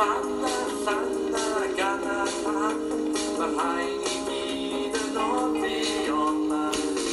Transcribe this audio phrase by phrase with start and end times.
[0.00, 0.48] fanna,
[0.84, 2.78] fanna, gana, fan
[3.36, 5.80] Mae'r rhain i gyd yn odi
[6.14, 6.60] ona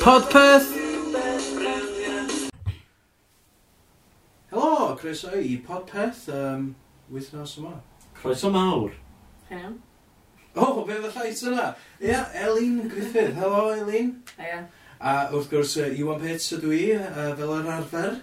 [0.04, 0.70] Podpeth!
[4.52, 4.70] Helo,
[5.02, 6.70] croeso i Podpeth um,
[7.12, 7.74] wythnos yma.
[8.22, 8.96] Croeso mawr.
[9.50, 9.74] Heno.
[10.56, 11.68] O, oh, be oedd y llais yna?
[12.00, 13.36] Ie, yeah, Elin Griffith.
[13.36, 14.16] Helo, Elin.
[14.40, 14.64] Ia.
[14.98, 18.22] A wrth gwrs, uh, Iwan Pits ydw i, uh, fel yr arfer.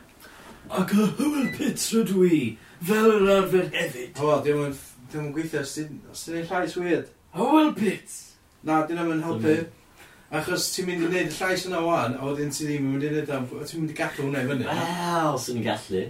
[0.72, 2.44] Ac y Hywel Pits ydw i
[2.88, 4.20] fel yr arfer hefyd.
[4.20, 4.76] O, dim yn
[5.12, 7.08] dim yn gweithio os ti'n ei llais weird.
[7.34, 8.20] O, wel bit.
[8.64, 9.56] Na, dyn nhw'n helpu.
[10.34, 13.06] Achos ti'n mynd i wneud y llais yna o'n, a wedyn ti ddim yn mynd
[13.06, 13.44] i wneud am...
[13.54, 14.64] Ti'n mynd i gadw hwnna i fyny.
[14.66, 16.04] Wel, sy'n gallu.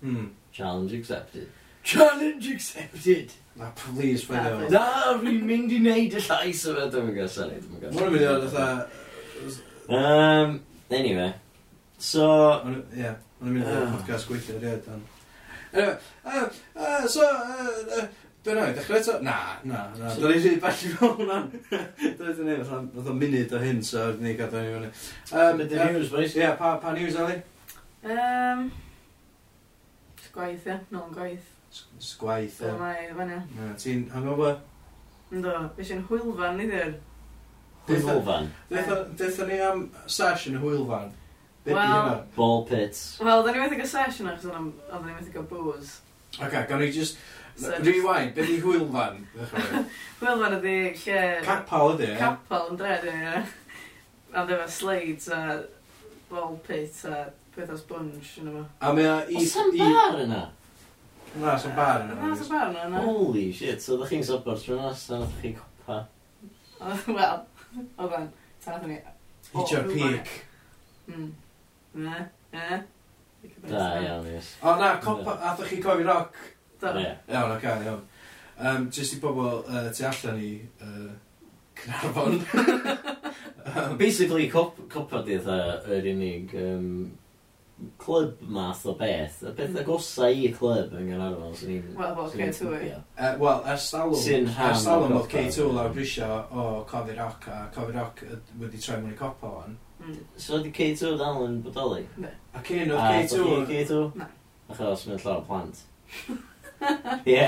[0.00, 0.28] Hmm.
[0.56, 1.50] Challenge accepted.
[1.84, 3.34] Challenge accepted.
[3.56, 4.70] Na, please, fe ddeo.
[4.72, 4.86] Na,
[5.20, 7.98] fi'n mynd i wneud y llais o fe, dwi'n gwybod, sorry, dwi'n mynd gwybod.
[7.98, 8.70] Mwna mynd i oed, eitha...
[9.98, 10.56] Um,
[11.00, 11.34] anyway.
[11.98, 12.30] So...
[12.70, 13.92] Ie, yeah, mwna mynd i oed ah.
[13.98, 15.04] podcast gweithio, rhaid, dan.
[15.76, 18.06] Anyway, uh, uh, so, uh, uh,
[18.46, 19.14] Dwi'n rhaid, dechrau eto?
[19.26, 19.34] Na,
[19.66, 20.10] na, na.
[20.14, 21.48] Dwi'n rhaid i'n bell i fewn hwnna'n.
[21.98, 25.40] Dwi'n rhaid i'n neud, fath o munud o hyn, so dwi'n rhaid gadael ni fyny.
[25.42, 26.36] Um, Mynd i'r news, boys.
[26.36, 27.40] Ie, yeah, pa, pa news, Ali?
[28.06, 28.62] Um,
[30.28, 30.78] sgwaith, ie.
[30.94, 31.50] No, yn gwaith.
[32.06, 32.72] Sgwaith, ie.
[32.78, 33.42] Mae, i, fan ie.
[33.82, 34.56] Ti'n hangover?
[35.34, 36.96] Ynddo, beth sy'n hwylfan, ni ddir.
[37.90, 38.50] Hwylfan?
[38.70, 41.10] Dweitha ni am session hwylfan.
[41.74, 43.18] Wel- Ball pits.
[43.22, 45.96] Wel, da ni wedi cael session achos oedden oedden ni wedi cael booze.
[46.38, 47.18] Oce, gawn ni just...
[47.56, 49.22] So just- Rewind, beth i hwylfan?
[50.20, 51.22] Wel, fan ydi lle...
[51.46, 52.18] Capal ydi, ie?
[52.20, 53.46] Capel yn dred i, ie.
[54.36, 55.40] Ond efo slides a
[56.28, 57.22] ball pit a
[57.56, 58.64] pethau sponge yn efo.
[58.84, 59.38] A mae o i...
[59.40, 60.42] Oes am i- bar yna?
[61.40, 62.14] Na, sy'n bar yna.
[62.20, 63.00] Na, sy'n bar yna, na.
[63.08, 65.98] Holy shit, so ddech chi'n sobor trwy'n nas, a ddech chi copa.
[66.80, 67.40] Ond, Wel,
[67.96, 68.28] oedden,
[68.64, 69.00] tath ni.
[69.54, 69.88] O, HRP.
[69.96, 70.30] rhywfaint.
[71.08, 71.26] Mm.
[71.96, 72.18] Na,
[72.52, 72.82] na.
[73.68, 74.56] Da, iawn, yes.
[74.62, 76.34] O, na, copa, athoch chi cofi roc?
[76.80, 76.92] Da.
[77.28, 78.02] Iawn, oce, iawn.
[78.58, 81.12] Um, just i bobl uh, tu allan i uh,
[81.76, 82.40] Cynarfon.
[83.74, 86.90] um, Basically, cop, copa di yr unig um,
[88.00, 89.42] clyb math o beth.
[89.44, 91.96] Y beth agosa i clyb yn Gaernarfon, sy'n ni'n...
[91.96, 92.76] Wel, fel K2.
[93.16, 97.96] Uh, Wel, ers dalwm, ers dalwm oedd K2 lawr brisio o Cofi Roc, a Cofi
[97.96, 98.24] Roc
[98.60, 99.76] wedi troi mwyn i copa o'n.
[100.40, 102.04] So ydy K2 dal yn bodoli?
[102.22, 102.32] Ne.
[102.54, 103.40] A cyn o'r K2?
[103.46, 104.02] A K2?
[104.20, 104.28] Ne.
[104.72, 105.82] Achos mae'n llawer plant.
[107.26, 107.46] Ie.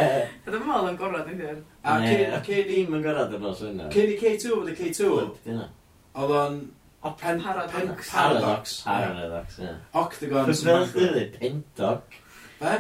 [0.49, 1.63] Ydym yn meddwl yn gorau, dwi'n dweud.
[1.85, 1.99] A
[2.47, 2.83] cyn i...
[2.87, 3.89] yn gorau dyn nhw'n yna.
[3.95, 5.11] Cyn i K2 oedd y K2?
[5.47, 5.71] Dyna.
[6.19, 6.61] Oedd o'n...
[6.99, 8.09] O, pen, paradox.
[8.11, 8.73] Paradox.
[8.83, 9.75] Paradox, ie.
[10.01, 10.49] Octagon.
[10.49, 12.17] Fes fel chdi, pentog.
[12.59, 12.73] Be?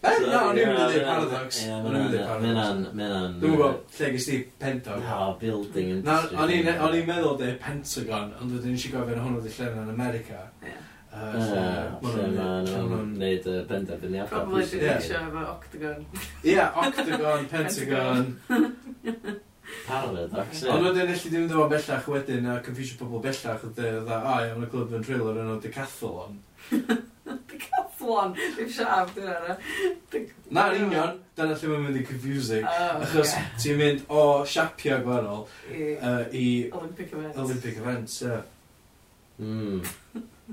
[0.00, 1.56] Eh, na, o'n i'n mynd i ddweud paradox.
[1.68, 2.70] O'n i'n mynd i paradox.
[2.96, 3.10] Mae'n...
[3.16, 3.34] an...
[3.42, 5.02] Dwi'n gwybod, lle gys ti pentog.
[5.04, 6.36] Na, building industry.
[6.64, 10.46] Na, o'n i'n meddwl de Pentagon, ond wedyn eisiau gofyn hwnnw di llewn yn America.
[11.10, 14.32] Lle ma'n neud y bendaf yn iawn.
[14.32, 16.04] Probably dwi'n eisiau efo octagon.
[16.48, 18.34] Ie, octagon, pentagon.
[19.86, 20.70] Paradox, ie.
[20.72, 23.66] Ond wedyn eich ddim ddim yn bellach wedyn a confusio pobl bellach.
[23.68, 26.40] oedd Dda, a, iawn, y clwb yn trailer yn o Decathlon.
[26.70, 28.34] Decathlon.
[28.56, 29.56] Dwi'n siarad dwi'n ara.
[30.50, 32.66] Na'r union, dyna lle mae'n mynd i confusing.
[32.66, 33.50] Oh, achos yeah.
[33.62, 37.42] ti'n mynd o siapio gwahanol i, uh, i Olympic events.
[37.44, 38.30] Olympic events, ie.
[38.30, 38.56] Yeah.
[39.40, 39.82] Mm.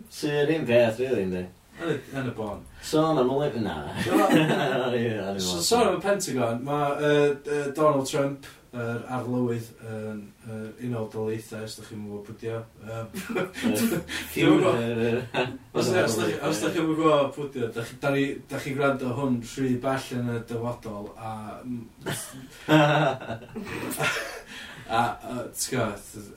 [0.09, 1.47] so, un peth, really, ynddi?
[1.78, 2.61] Yn y bon.
[2.81, 3.61] So, am Olympic...
[3.61, 3.81] Na.
[4.05, 11.07] So, sôn am y Pentagon, mae uh, uh, Donald Trump yr arlywydd yn uh, unol
[11.13, 12.59] daleitha, os ydych chi'n mwyn gwybod pwdi o.
[15.78, 20.39] Os da chi'n mwyn gwybod pwdi o, da chi'n gwrando hwn rhy bell yn y
[20.51, 21.35] dyfodol a...
[24.88, 26.35] A, a ti'n gwybod,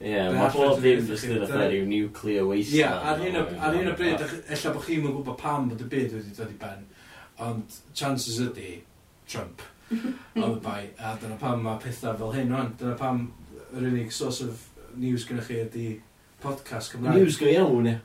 [0.00, 2.74] Ie, mae bob ddim jyst yn ythaf rhyw nuclear waste.
[2.78, 6.32] Ie, ar un o bryd, ella bod chi'n mwyn gwybod pam bod y byd wedi
[6.38, 6.86] dod i ben,
[7.46, 8.78] ond chances ydy
[9.28, 9.62] Trump.
[9.90, 10.14] Mhm.
[10.34, 12.72] Oedd y bai, A dyna pam mae pethau fel hyn o'n.
[12.80, 13.20] Dyna pam
[13.76, 14.64] yr unig source of
[14.98, 15.86] news gyda chi ydy
[16.42, 17.20] podcast Cymraeg.
[17.20, 17.96] News go iawn, ie.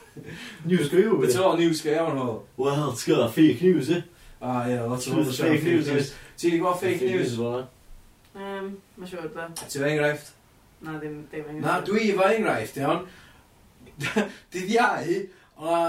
[0.70, 1.28] News go iawn, ie.
[1.28, 2.40] It's all news go iawn, hol.
[2.56, 4.02] Wel, ti'n gwybod, fake news, ie.
[4.40, 6.12] Ah, ie, lot of other fake news.
[6.40, 7.36] Ti'n gwybod fake news?
[7.40, 9.48] Um, Mae'n siŵr, da.
[9.60, 10.32] Ti'n enghraifft?
[10.80, 11.64] Na, ddim, ddim enghraifft.
[11.66, 13.04] Na, dwi fo enghraifft, iawn.
[14.54, 15.18] Dydd iau,
[15.60, 15.80] a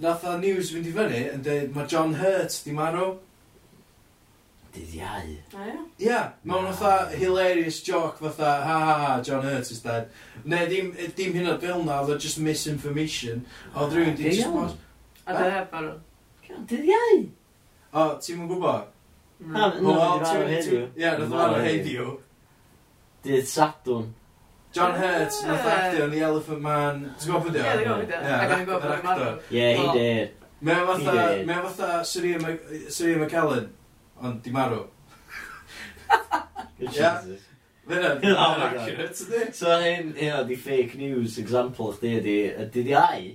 [0.00, 3.18] nath o news fynd i fyny yn dweud mae John Hurt di marw.
[4.70, 5.30] Dydd iau.
[5.58, 5.78] A ia?
[5.98, 10.10] Ia, mewn fatha hilarious joke fatha, ha ha ha, John Hurt is dead.
[10.44, 13.42] Ne, dim, dim hyn o fel na, oedd o just misinformation.
[13.74, 14.76] Oedd rhywun di just pos...
[15.26, 15.88] A dy heb ar...
[15.90, 16.60] o.
[16.70, 17.18] Dydd iau?
[17.90, 18.86] O, ti'n mwyn gwybod?
[19.40, 19.58] Mm.
[19.58, 20.86] Ha, Wel, ti'n...
[21.00, 22.14] Ie, nath o'n ar heddiw.
[23.26, 24.06] Dydd Sadwn.
[24.70, 25.50] John Hurt, ah.
[25.50, 27.02] nath actio yn The Elephant Man.
[27.18, 27.98] Ti'n gwybod pwy di fydeo?
[27.98, 28.38] Ie, dwi'n gwybod fydeo.
[28.38, 29.34] Ac yn gwybod fydeo.
[29.50, 30.38] Ie, he did.
[30.60, 32.38] Mae'n fatha, mae fatha Saria
[33.18, 33.70] McKellen
[34.20, 34.84] ond di marw.
[36.80, 37.12] Ia?
[37.90, 39.52] Dyna'n oh accurate, ydy?
[39.56, 43.30] So hyn, hyn di fake news example chdi ydi, ydi di ai,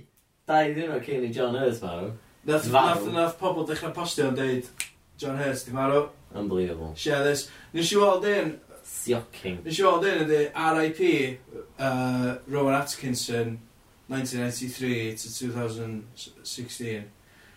[0.48, 2.12] dau ddyn nhw cyn i John Hurst marw.
[2.46, 4.70] Nath, nath, nath pobl dechrau postio yn deud,
[5.18, 6.06] John Hurst di marw.
[6.34, 6.94] Unbelievable.
[6.96, 7.48] Share this.
[7.74, 8.54] Nes i weld un...
[8.86, 9.64] Siocking.
[9.64, 11.10] Nes i weld un ydi R.I.P.
[11.76, 13.58] Uh, Rowan Atkinson,
[14.08, 17.15] 1993 to 2016.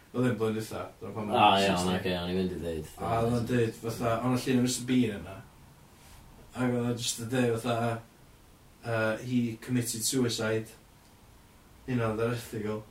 [0.09, 0.83] Oedd e'n blwyddyn dda.
[1.05, 2.87] O iawn, oce, o'n i'n mynd i ddeud.
[2.97, 5.35] A oedd e'n dweud, fatha, ond y llun yn Mr Bean yna.
[6.55, 7.91] Ac oedd e'n just yn dweud, fatha,
[8.85, 10.73] uh, he committed suicide.
[11.85, 12.81] Un oedd o'n erthigol.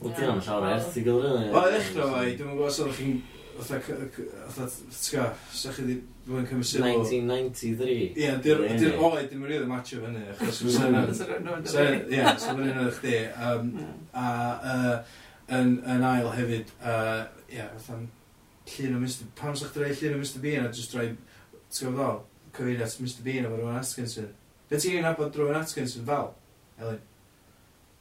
[0.00, 1.52] Wel, di o'n llawer erthigol, rili.
[1.52, 3.20] O, ddechrau fai, dwi'n gwybod os oedd chi'n...
[3.60, 4.64] Fatha,
[4.96, 6.86] tga, sa'ch chi dwi'n cymryd sylw...
[7.04, 7.96] 1993.
[8.16, 8.62] Ie, di'r
[8.96, 10.62] oed ddim yn rili matcho fyny, achos...
[10.80, 13.18] Sa'n rhan o'n chdi.
[14.16, 14.94] A,
[15.56, 18.08] yn, yn ail hefyd, uh, ia, yeah, fatha'n
[18.70, 19.28] llun o Mr...
[19.38, 21.08] Pam sa'ch droi llun o Mr Bean a just droi,
[21.70, 22.20] ti'n gwybod ddol,
[22.56, 24.30] cyfeiriad Mr Bean efo Rowan Atkinson.
[24.70, 26.32] Be ti'n gwneud nabod Rowan Atkinson fel,
[26.78, 27.00] Elin?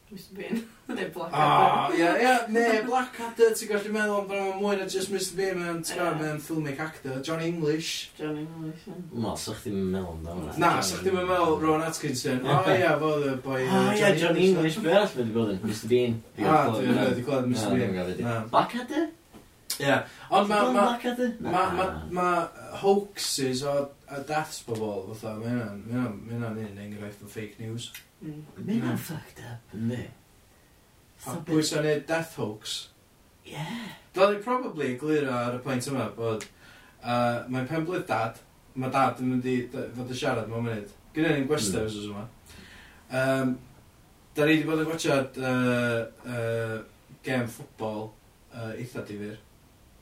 [0.09, 0.63] Mr Bean.
[0.89, 1.33] Neu Blackadder.
[1.33, 5.59] Ah, ie, ie, ne, Blackadder, ti'n gallu meddwl bod yma mwy na just Mr Bean,
[5.59, 8.09] mae'n tgar, mae'n ffilmic actor, John English.
[8.17, 8.95] John English, ie.
[9.13, 10.55] Wel, sa'ch ti'n yn meddwl amdano.
[10.63, 12.41] Na, sa'ch ti'n meddwl Rowan Atkinson.
[12.41, 15.61] O ie, fodd y boi O, uh, ie, John English, be arall wedi bod yn
[15.67, 16.17] Mr Bean.
[16.41, 18.49] Ah, dwi'n gweld Mr Bean.
[18.49, 19.09] Blackadder?
[19.79, 20.01] Ie,
[20.33, 20.63] ond ma...
[20.73, 21.35] Blackadder?
[21.45, 21.67] ma...
[21.77, 21.87] Ma...
[22.17, 22.31] Ma
[22.81, 23.73] hoaxes o,
[24.09, 27.89] o deaths bobl, fatha, mae hynna'n ma hynna, ma hynna un enghraifft o fake news.
[28.21, 28.43] Mm.
[28.57, 29.03] Mae hynna'n mm.
[29.09, 30.05] fucked up, ynddi?
[31.27, 32.77] A pwy sy'n neud death hoax?
[33.47, 33.89] Yeah.
[34.15, 38.37] Dal i probably glir ar y pwynt yma bod uh, mae'n penblwydd dad,
[38.79, 40.93] mae dad yn mynd i fod yn siarad mewn munud.
[41.15, 42.05] Gynna ni'n gwestiwn mm.
[42.11, 42.27] yma.
[43.09, 43.57] Um,
[44.37, 45.99] da ni wedi bod yn gwachod uh,
[46.29, 46.77] uh,
[47.25, 48.07] gem ffwbol
[48.53, 49.37] uh, eitha difyr.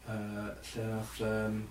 [0.08, 1.62] Uh, lle nath um,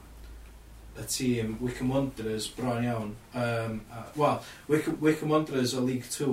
[0.96, 3.14] y tîm Wickham Wanderers bron iawn.
[3.34, 3.80] Um,
[4.16, 6.26] Wel, Wickham, Wickham Wanderers o League 2,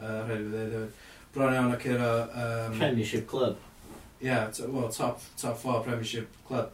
[0.00, 0.92] uh, rhaid i ddweud,
[1.34, 2.04] bron iawn ac i'r...
[2.04, 3.56] Um, Premiership Club.
[4.20, 6.70] Ie, yeah, well, top, top 4 Premiership Club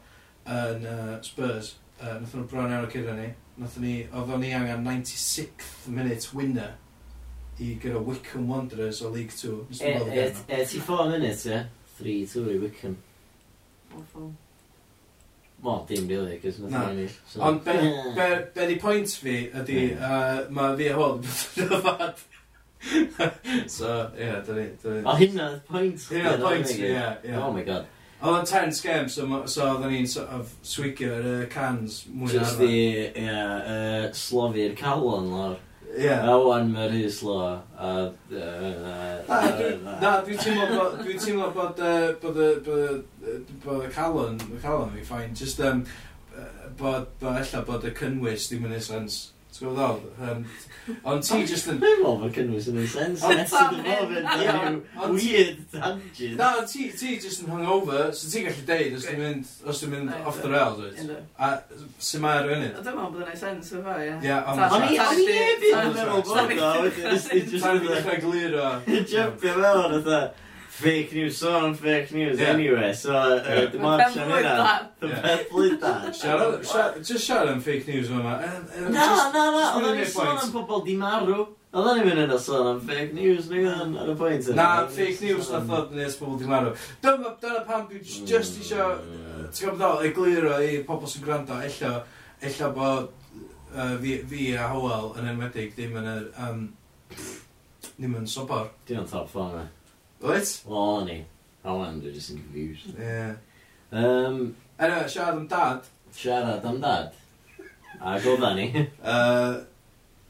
[0.47, 1.75] yn uh, Spurs.
[2.01, 3.29] Uh, Nathon nhw bron iawn o cyrra ni.
[3.61, 6.75] Nathon ni, oedden ni angen 96th minute winner
[7.63, 9.67] i gyda Wickham Wanderers o League 2.
[9.71, 11.65] 84 e, e, e, minutes, ie?
[12.01, 12.97] 3-2 i Wickham.
[13.95, 14.33] Awful.
[15.65, 16.83] Wel, dim really, cos nath Na.
[16.85, 17.13] o'n ennill.
[17.33, 17.73] so- Ond be,
[18.17, 22.25] be, be di pwynt fi ydy, uh, mae fi a hwn yn rhyfad.
[23.67, 24.67] So, ie, yeah, da ni...
[24.83, 26.03] da ni- O, hynna, oedd pwynt.
[26.05, 26.91] chdi, Hynna oedd pwynt fi, hynny.
[26.93, 27.37] ie, ie.
[27.41, 27.87] Oh my god.
[28.21, 32.35] Oedd o'n tense game, so, ma- so oedden ni'n sort of swigio'r uh, cans mwy
[32.35, 32.67] Just arfer.
[32.67, 35.57] the, ie, uh, slofi'r calon lawr.
[35.95, 36.11] Ie.
[36.11, 37.37] A wan mae'r rhys lo.
[37.79, 37.93] A...
[40.01, 40.97] Na, dwi'n teimlo bod...
[41.03, 41.85] Dwi'n teimlo bod...
[42.23, 42.49] Bod y...
[43.65, 44.41] Bod y Calon...
[44.51, 45.37] Y Calon fi ffain.
[45.39, 45.63] Just...
[45.63, 45.85] Um,
[46.79, 47.13] bod...
[47.21, 49.21] Bod ella bod y cynnwys ddim yn ei sens.
[49.55, 50.47] Ti'n gwybod ddod?
[51.07, 51.77] Ond ti just yn...
[51.79, 53.23] Mae'n meddwl bod cynnwys yn ei sens.
[53.23, 56.35] Ond ti'n meddwl weird tangent.
[56.41, 59.93] Na, ti, ti just yn hungover, so ti'n gallu deud os ti'n mynd, os ti'n
[59.93, 61.13] mynd off the rails, oed.
[61.39, 61.53] A
[62.03, 62.81] sy'n mae ar fynydd?
[62.81, 64.17] Dwi'n meddwl bod yn ei sens o fa, ie.
[64.27, 64.65] Ie, ond...
[64.67, 67.23] O'n i hefyd yn meddwl bod o, wedyn.
[67.31, 68.73] Ti'n meddwl bod o'n eich glir o.
[69.15, 70.11] Jumpio mewn, oedd
[70.75, 72.49] fake news, sôn am fake news yeah.
[72.51, 74.79] anyway, so uh, dim ond siarad hynna.
[75.01, 75.51] Fy peth
[77.07, 78.39] Just siarad am fake news yma.
[78.91, 79.05] Na,
[79.35, 81.45] na, na, oedd ni'n sôn am pobl di marw.
[81.75, 84.59] Oedd ni'n mynd yn sôn am fake news, neu gan ar y pwynt yna.
[84.59, 86.75] Na, fake news na thod nes pobl di marw.
[87.05, 88.67] Dyma, Dyna pam dwi just hmm.
[88.67, 88.89] isio,
[89.55, 91.95] ti'n gwybod, ddol, egluro i pobl sy'n gwrando, ella,
[92.43, 93.13] ella bod
[94.03, 96.29] fi a Howell yn enwedig ddim yn yr,
[97.95, 98.71] ddim yn sobor.
[98.87, 99.84] Di o'n top form, e.
[100.25, 100.53] Wyt?
[100.69, 101.19] O, ni.
[101.65, 102.95] Alan, dwi'n just yn confused.
[102.99, 103.35] Ie.
[103.93, 105.85] Um, Anyway, siarad am dad.
[106.13, 107.13] siarad am dad.
[108.01, 108.71] A gofda ni.
[109.05, 109.61] Uh,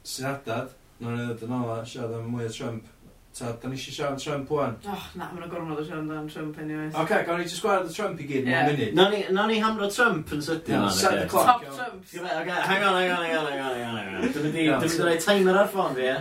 [0.05, 0.75] Syniadad.
[1.01, 2.91] Nw'n ei ddod yn ola, siarad am mwy o Trump.
[3.35, 4.75] Ta, da ni eisiau siarad am Trump wan.
[4.85, 6.91] Och, na, mae'n gormod o siarad am Trump anyway.
[6.93, 8.77] Oce, okay, gawn ni just gwared y Trump i gyd mewn Ie.
[8.77, 8.95] munud.
[9.01, 10.77] Na ni, na ni hamro Trump yn sydyn.
[10.77, 11.65] Iawn, set the clock.
[11.65, 12.05] Top Trump.
[12.13, 14.29] Hang on, hang on, hang on, hang on, hang on, hang on.
[14.37, 14.87] Dwi'n mynd i Iawn.
[15.09, 16.17] roi timer ar ffôn fi, ie?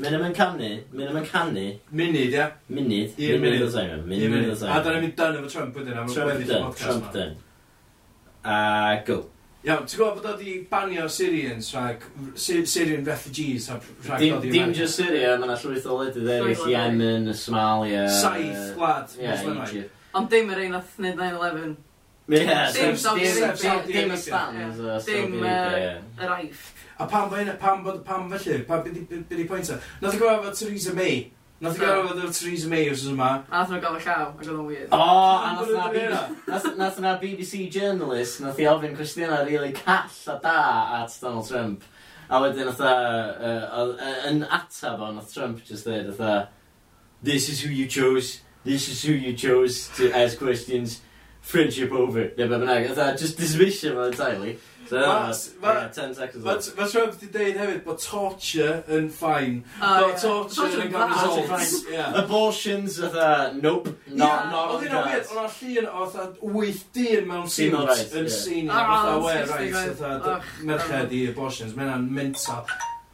[0.00, 1.64] Mynd am yn canu, mynd am yn canu.
[1.92, 2.46] Munud, ia?
[2.72, 3.18] Munud.
[3.20, 3.62] Un munud.
[3.66, 4.62] o Simon, Un Munud o munud.
[4.64, 7.04] A da ni'n mynd dan efo Trump wedyn am Trump weddill y done, podcast Trump
[7.04, 7.12] 'ma.
[7.18, 7.36] done.
[8.44, 9.18] A go.
[9.60, 12.00] Iawn, ti'n gwybod bod o wedi banio Syrians rhag,
[12.34, 13.74] Sy- Syrian refugees a
[14.06, 14.78] rhag Dim, dod i dim America?
[14.80, 16.78] just Syria, mae yna llwyth o ledydd eraill, Llwyth o ledydd.
[16.78, 18.06] Yemen, Somalia...
[18.08, 19.74] Saith gwlad Ie, Muslimaic.
[19.74, 19.98] Egypt.
[20.16, 21.76] Ond dim yr un oedd wneud 9-11,
[22.30, 22.40] Ie,
[22.78, 23.52] Dim Saudi Arabia.
[23.52, 24.00] Dim Dim Saudi Arabia.
[24.00, 24.56] Dim Ystan.
[24.56, 26.64] Dim, Dim, Dim, Dim, Dim, yr aif.
[27.00, 29.78] A pam fe hynna, pam bod, pam felly, pam byd i pwynt o.
[30.02, 31.30] Nath i gofio efo Theresa May.
[31.64, 33.30] Nath i gofio efo Theresa May os yma.
[33.48, 34.92] A nath nhw'n gofio llaw, ac oedd o'n weird.
[34.92, 40.12] O, a nath na, BBC, nath na BBC journalist, nath i ofyn cwestiynau really call
[40.28, 40.60] a da
[41.00, 41.88] at Donald Trump.
[42.28, 46.40] A wedyn nath uh, uh, yn atab o, nath Trump just dweud, nath uh,
[47.22, 51.00] This is who you chose, this is who you chose to ask questions,
[51.40, 54.58] friendship over, neu be bynnag, a e just dismissio fo entirely.
[54.90, 55.32] So, ma,
[55.62, 56.76] ma, yeah, 10 seconds left.
[56.76, 59.60] ma, Trump wedi deud hefyd bod torture yn fine.
[59.78, 61.76] Uh, bod torture yn cael results.
[62.18, 63.92] Abortions, fatha, e, nope.
[64.08, 64.50] not, yeah.
[64.50, 66.26] no, Oedd hynna weird, ond llun o fatha
[66.64, 72.10] 8 dyn mewn suits yn senior, fatha, we, right, fatha, merched i abortions, mae hynna'n
[72.18, 72.66] mental.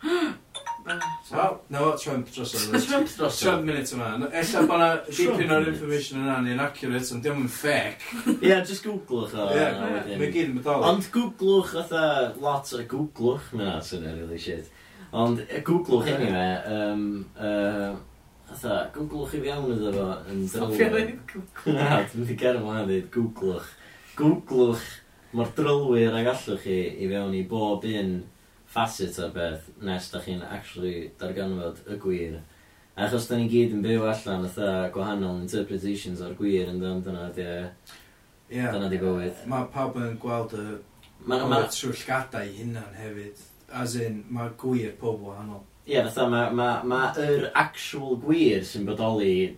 [0.86, 2.86] Wel, na fo, Trump drosodd.
[2.88, 3.42] Trump drosodd?
[3.42, 4.28] Trump minute yma.
[4.30, 4.88] Ella bod na
[5.18, 8.12] dipyn o'r information yna ni'n accurate, ond diolch yn fake.
[8.46, 9.48] Ie, just googlwch o.
[9.50, 10.84] Ie, mae gyd yn meddwl.
[10.86, 12.02] Ond googlwch otha,
[12.42, 14.70] lot o googlwch, mae'n at yna, really shit.
[15.16, 17.02] Ond googlwch hynny me, um,
[17.34, 17.90] uh,
[18.54, 21.12] otha, googlwch i fiawn iddo fo yn drylwyr.
[21.66, 23.74] Na, dwi'n mynd i gerdd mlaen dweud googlwch.
[24.22, 24.86] Googlwch,
[25.34, 28.16] mae'r drylwyr ag allwch chi i fewn i bob un
[28.76, 32.40] facet o'r beth nes da chi'n actually darganfod y gwir.
[32.96, 34.58] Achos da ni gyd yn byw allan oedd
[34.94, 37.48] gwahanol interpretations o'r gwir yn dyn dyna di...
[38.48, 38.70] Yeah.
[38.70, 39.42] Dyna di bywyd.
[39.50, 40.66] Mae pawb yn gweld y...
[41.26, 41.62] Ma, ma...
[41.72, 43.40] trwy llgadau hunan hefyd.
[43.74, 45.64] As in, mae gwir pob wahanol.
[45.86, 49.52] Ie, yeah, fatha mae ma, ma yr actual gwir sy'n bodoli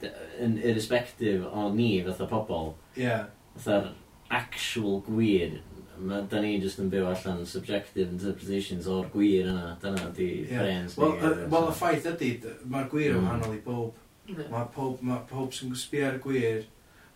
[0.44, 2.75] yn irrespective o ni fatha pobl.
[2.96, 3.06] Ie.
[3.06, 3.26] Yeah.
[3.56, 3.92] Fatha'r
[4.38, 5.60] actual gwir
[6.00, 9.76] Ma, da ni jyst yn byw allan subjective interpretations o'r gwir yna.
[9.83, 10.62] Dyna di yeah.
[10.62, 11.12] brains ni.
[11.52, 12.33] Wel, y ffaith ydy,
[12.71, 13.28] mae'r gwir yn mm.
[13.28, 14.05] wahanol i bob.
[14.28, 14.49] Yeah.
[14.52, 16.67] Mae pob, ma pob sy'n sbio ar y gwir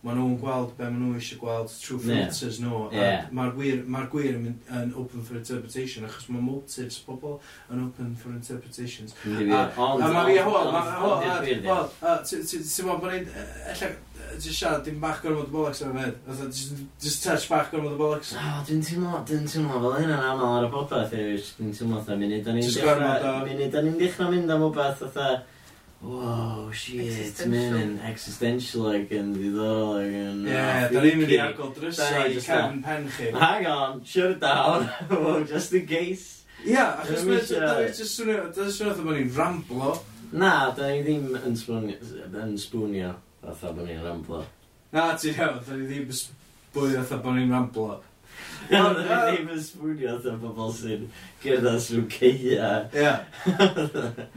[0.03, 2.63] maen nhw'n gweld be maen nhw eisiau gweld trwy filters yeah.
[2.65, 2.79] nhw.
[2.91, 3.27] Yeah.
[3.37, 7.37] Mae'r gwir, ma gwir yn, yn open for interpretation, achos mae motives pobl
[7.71, 9.15] yn open for interpretations.
[9.23, 10.73] A mae fi hwn,
[12.27, 15.95] ti'n meddwl bod ni'n, e, ella, e, jyst siarad, dim bach gormod o bollocks am
[15.95, 16.19] fed.
[16.99, 18.35] Just touch bach gormod o bollocks.
[18.35, 22.27] O, dwi'n teimlo, dwi'n teimlo fel hyn yn aml ar y popeth, dwi'n teimlo, dwi'n
[22.27, 24.99] teimlo, dwi'n teimlo, dwi'n teimlo, dwi'n teimlo, dwi'n teimlo, dwi'n teimlo, dwi'n teimlo, dwi'n teimlo,
[24.99, 25.41] dwi'n teimlo,
[26.03, 30.41] wow, shit, man, yn existential ac yn ddiddorol ac yn...
[30.49, 33.29] Ie, da ni'n mynd i agol drysau i cefn pen chi.
[33.31, 36.43] Hang on, shut it down, well, just in case.
[36.63, 39.95] Ie, achos mae'n just swnio, da ni'n swnio bod ni'n ramblo.
[40.33, 41.97] Na, da ni ddim yn sbwnio,
[42.41, 44.43] yn sbwnio, fatha bod ni'n ramblo.
[44.95, 47.99] Na, ti'n iawn, da ni ddim yn sbwnio fatha bod ni'n ramblo.
[48.71, 51.05] Ond fi ddim yn sbwnio oedd bobl sy'n
[51.43, 52.71] gyrra sy'n ceia.
[52.95, 53.11] Ie.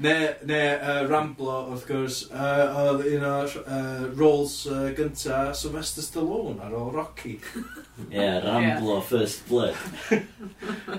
[0.02, 0.16] Ne,
[0.48, 6.60] ne uh, Ramblo, wrth gwrs, uh, oedd un o'r uh, roles uh, gynta Sylvester Stallone
[6.66, 7.38] ar ôl Rocky.
[7.38, 9.08] Ie, yeah, Ramblo, yeah.
[9.10, 9.76] First Blood.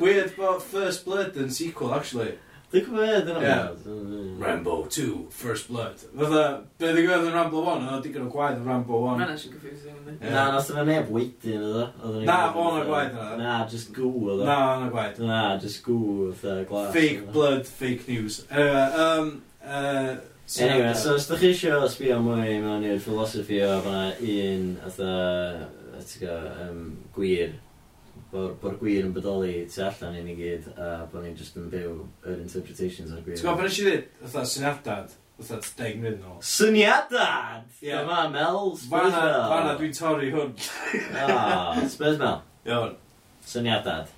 [0.02, 2.38] Weird bod First Blood yn sequel, actually.
[2.68, 3.52] Dwi'n gwybod beth yna.
[4.42, 6.02] Rambo 2, First Blood.
[6.20, 6.42] Fatha,
[6.76, 9.22] be dwi'n gwybod yn Rambo 1, oedd digon o gwaith yn Rambo 1.
[9.22, 10.16] Mae'n eisiau confusing yna.
[10.34, 11.86] Na, nath yna neb weidyn ydw.
[12.28, 13.28] Na, o'n y gwaith yna.
[13.40, 14.44] Na, just gw ydw.
[14.50, 15.22] Na, o'n y gwaith.
[15.24, 16.00] Na, just gw
[16.34, 16.90] yna glas.
[16.98, 18.42] Fake blood, fake news.
[18.52, 19.32] Anyway, um,
[19.64, 20.18] uh,
[20.60, 25.16] anyway, so os ydych chi eisiau sbio mwy mewn i'r philosophy o fanna un, atha,
[26.68, 26.84] um,
[27.16, 27.56] gwir,
[28.32, 31.70] Bo'r bo gwir yn bodoli tu allan i ni gyd, a bod ni'n just yn
[31.72, 31.94] byw
[32.28, 33.40] yr interpretations o'r gwir.
[33.40, 36.42] T'w gwybod beth pan eisiau dweud, fatha syniadad, fatha 10 mlynedd nôl.
[36.44, 37.70] Syniadad!
[37.80, 38.04] Yeah.
[38.04, 39.40] Dyma Mel Spurs Mel.
[39.54, 40.52] Fana dwi'n torri hwn.
[41.24, 42.44] Ah, Spurs Mel.
[42.68, 43.00] Iawn.
[43.48, 44.12] Syniadad.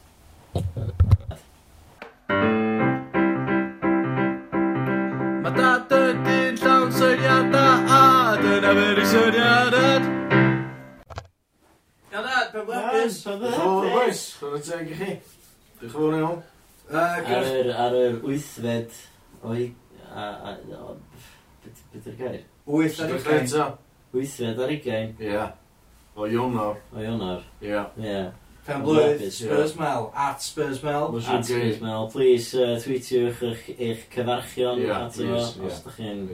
[12.70, 13.20] webus!
[13.26, 15.12] Diolch yn fawr boys, chwarae teg i chi.
[15.80, 16.42] Diolch yn fawr iawn.
[16.90, 19.00] Ar yr, ar yr wythfed
[19.46, 19.72] o'i...
[21.94, 22.44] Beth yw'r gair?
[22.70, 23.50] Wyth ar ugain.
[24.14, 25.16] Wythfed ar ugain.
[25.22, 25.42] Ie.
[26.16, 26.80] O Ionor.
[26.94, 27.44] O Ionor.
[27.62, 27.82] Ie.
[28.02, 28.22] Ie.
[28.66, 31.16] Pen blwydd, Spurs Mel, at Spurs Mel.
[31.18, 32.10] At Spurs Mel.
[32.14, 36.26] Please, uh, tweetiwch eich, eich cyfarchion yeah, at efo, os da chi'n...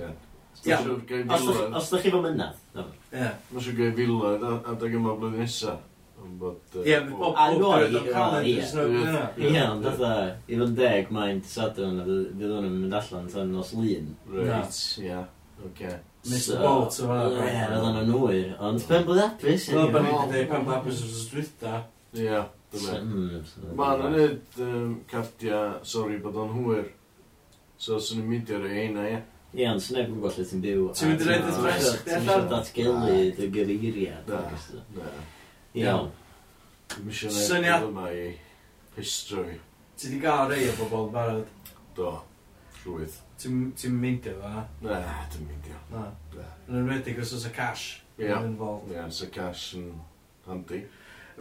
[1.76, 2.58] Os da chi fo mynydd.
[2.76, 3.30] Ie.
[3.52, 5.84] Mae'n siŵr gael filoedd adeg yma blwyddyn nesaf
[6.26, 6.76] am bod...
[6.82, 9.40] Ie, bob gwrdd o'n cael ei ddysg.
[9.46, 10.12] Ie, ond fatha,
[10.48, 14.12] i fod yn deg, mae'n sadwn, fydd hwn yn mynd allan tan nos lun.
[14.34, 15.22] Right, ie,
[15.70, 15.94] oce.
[16.26, 16.58] Mr.
[16.64, 17.38] Bolt, o'n fawr.
[17.46, 19.70] Ie, roedd o'n anwyr, ond pen bod apus.
[19.72, 21.78] Wel, pen bod apus, pen bod apus o'r strwytha.
[22.18, 22.42] Ie,
[22.74, 22.98] dyna.
[22.98, 24.60] Hmm, mae'n anid
[25.12, 26.90] cardia, sori bod o'n hwyr.
[27.78, 29.22] So, sy'n ni'n mynd i'r eina, ie.
[29.56, 30.90] Ie, ond sy'n yn gwybod lle ti'n byw.
[30.98, 31.90] Ti'n mynd i reid y ddress?
[32.08, 34.32] Ti'n mynd i datgelu dy gyfeiriad.
[34.32, 34.42] Na,
[34.98, 35.14] na.
[35.76, 36.12] Iawn.
[37.12, 37.84] Syniad...
[37.90, 38.30] yma i
[38.96, 39.60] history.
[39.98, 41.72] Ti di gael rei o bobl barod?
[41.96, 42.12] Do,
[42.86, 43.18] rwydd.
[43.42, 44.52] Ti'n mynd efo?
[44.86, 45.00] Na,
[45.34, 45.84] dim mynd efo.
[45.92, 46.48] Na.
[46.70, 47.88] Yn enwedig os oes y cash.
[48.20, 49.90] Ie, ie, os y cash yn
[50.48, 50.86] handi.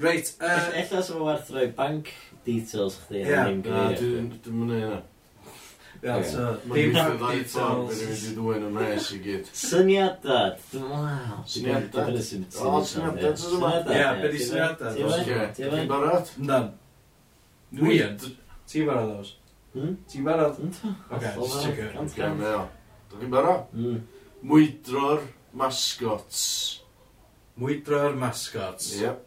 [0.03, 0.35] Reit.
[0.43, 0.71] Uh...
[0.75, 2.11] Ella o werth rhoi bank
[2.47, 3.23] details chdi.
[3.23, 5.03] Ie, dwi'n mynd efo.
[6.05, 6.43] Ia, so...
[6.69, 7.21] Dim details.
[7.57, 9.47] Dwi'n mynd i ddwy'n y mes i gyd.
[9.57, 10.59] Syniadad.
[10.77, 11.39] Waw.
[11.49, 12.11] Syniadad.
[12.61, 13.39] O, syniadad.
[13.41, 13.89] Syniadad.
[13.95, 14.99] Ia, beth i syniadad.
[15.57, 16.35] Ti'n barod?
[16.43, 16.69] Yndan.
[17.81, 18.19] Nwi yn.
[18.69, 19.33] Ti'n barod, Ows?
[20.13, 20.61] Ti'n barod?
[20.61, 21.97] Oce, just checking.
[22.05, 22.61] Oce, meo.
[23.15, 23.81] Dwi'n barod?
[24.45, 25.25] Mwydro'r
[25.57, 26.45] mascots.
[27.57, 28.93] Mwydro'r mascots.
[29.01, 29.25] Yep.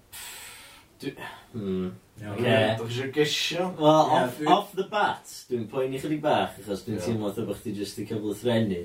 [1.55, 1.91] Mm.
[2.17, 2.41] Oce.
[2.41, 3.67] Dwi'n eisiau gesio.
[3.77, 7.03] Wel, Ie, off, dwi- off the bat, dwi'n poeni chydig bach, achos dwi'n Ie.
[7.05, 8.81] teimlo fatha bod chdi jyst i cyflwythrenu,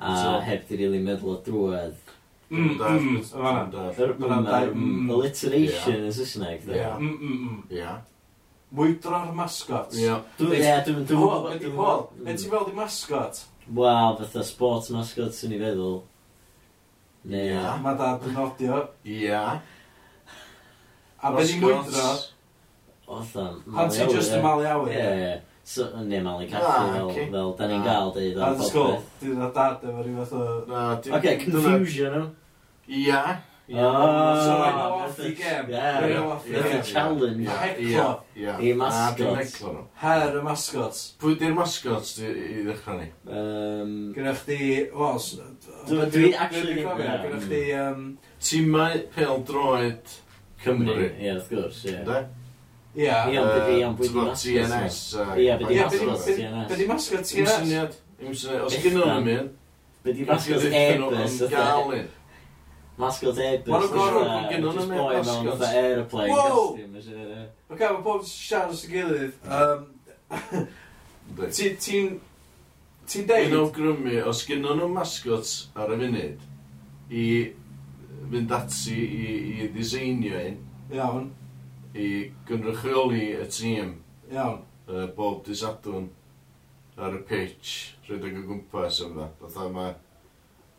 [0.00, 1.98] a So- heb di rili meddwl o drwedd.
[2.50, 3.64] Mm, Da, mm, yn fan'na.
[3.70, 3.82] da.
[3.94, 5.10] Yr mm Ma'n dau mm.
[5.14, 6.66] alliteration yn Saesneg, Ie.
[6.66, 6.80] dwi.
[6.98, 7.60] Mm, mm, mm.
[7.78, 7.92] Ia.
[8.74, 9.94] Mwydro'r masgot.
[9.98, 10.16] Ia.
[10.38, 11.60] Dwi'n Ie, dwi'n- dwi'n Paul, gwybod...
[11.62, 12.26] dwi'n- Paul, mm.
[12.30, 13.42] yn ti'n fel di mascot?
[13.70, 16.00] Wel, fatha sports mascot sy'n i feddwl.
[17.30, 17.54] Ie.
[17.84, 18.80] Mae dad yn odio.
[19.04, 19.42] Ia.
[21.22, 22.08] A beth i mwydro...
[23.10, 23.62] Otham.
[23.74, 24.92] Pan ti just yn malu awyr.
[24.94, 25.30] Ie, ie.
[25.66, 28.64] So, ne, malu caffi fel, fel, da ni'n gael deud o'r popeth.
[28.64, 30.44] A sgol, dwi'n dda dad efo rhyw fath o...
[31.18, 32.26] Oce, confusion nhw.
[33.00, 33.22] Ia.
[33.72, 33.82] Oh,
[35.04, 35.68] off the game.
[35.70, 37.46] Yeah, challenge.
[37.78, 38.06] Ia.
[38.36, 38.56] Ia.
[38.58, 39.84] I mascot.
[40.00, 41.04] Her y mascots.
[41.22, 43.10] Pwy di'r mascot i ddechrau ni?
[43.26, 45.22] Um, Gynnwch chi, wel...
[45.92, 46.82] Dwi'n actually...
[46.82, 47.62] Gynnwch chi...
[48.48, 50.18] Timau pel droed...
[50.64, 50.94] Cymru.
[51.20, 51.96] Ie, wrth gwrs, ie.
[52.02, 52.20] Ynde?
[52.96, 55.00] Ie, Ie, ond byddi- ond byddi masgos, TNS.
[55.14, 56.68] Ie, uh, byddi Ie, be- masgos, be- TNS.
[56.72, 57.58] Be di mascot Ti'n TNS?
[57.60, 57.92] syniad?
[58.20, 58.64] Dim syniad.
[58.66, 59.50] Os gynnu nhw'n mynd,
[60.04, 61.36] Be di mascot Airbus?
[61.40, 61.50] ydw e?
[61.54, 62.08] gael un.
[63.00, 63.70] Mascot Airbus.
[63.70, 64.48] Maen nhw'n gorfod bod e?
[64.50, 65.28] gennyn nhw'n neud mascots.
[65.30, 66.58] Boi mewn fatha aeroplane Wow!
[66.66, 66.96] costume.
[66.96, 67.46] a shit, ie.
[67.70, 69.32] Ok, mae bob siarad sy'n gilydd.
[69.46, 69.86] Yym,
[71.30, 71.52] Yndi.
[71.56, 72.10] ti- Ti'n...
[73.10, 73.54] Ti'n Un deud?
[73.60, 76.44] awgrymu, os gynnu nhw'n mascots ar y funud,
[77.10, 77.24] i
[78.30, 80.58] fynd ati i, i ddiseinio un.
[80.94, 81.30] Iawn.
[81.94, 83.94] I gynrychioli y tîm.
[84.32, 84.62] Iawn.
[84.90, 86.08] Uh, bob disadwn
[86.98, 89.28] ar y pitch, rhedeg o gwmpas am dda.
[89.40, 89.94] Fatha mae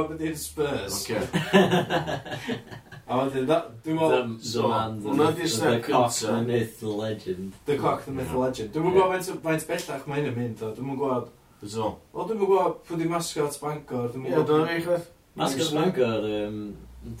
[0.84, 3.44] Chirpy, Chirpy, Chirpy, Chirpy, Chirpy, A wedyn,
[3.84, 4.38] dwi'n meddwl...
[4.40, 7.52] The man, the cock, the myth, the legend.
[7.66, 8.70] The cock, the myth, the legend.
[8.72, 11.26] Dwi'n meddwl faint faint bellach mae hyn yn mynd, dwi'n meddwl gwybod...
[11.68, 11.90] Zo.
[12.14, 14.40] O, dwi'n meddwl gwybod pwy di mascot Bangor, dwi'n meddwl...
[14.40, 16.24] Ie, dwi'n meddwl eich Mascot Bangor,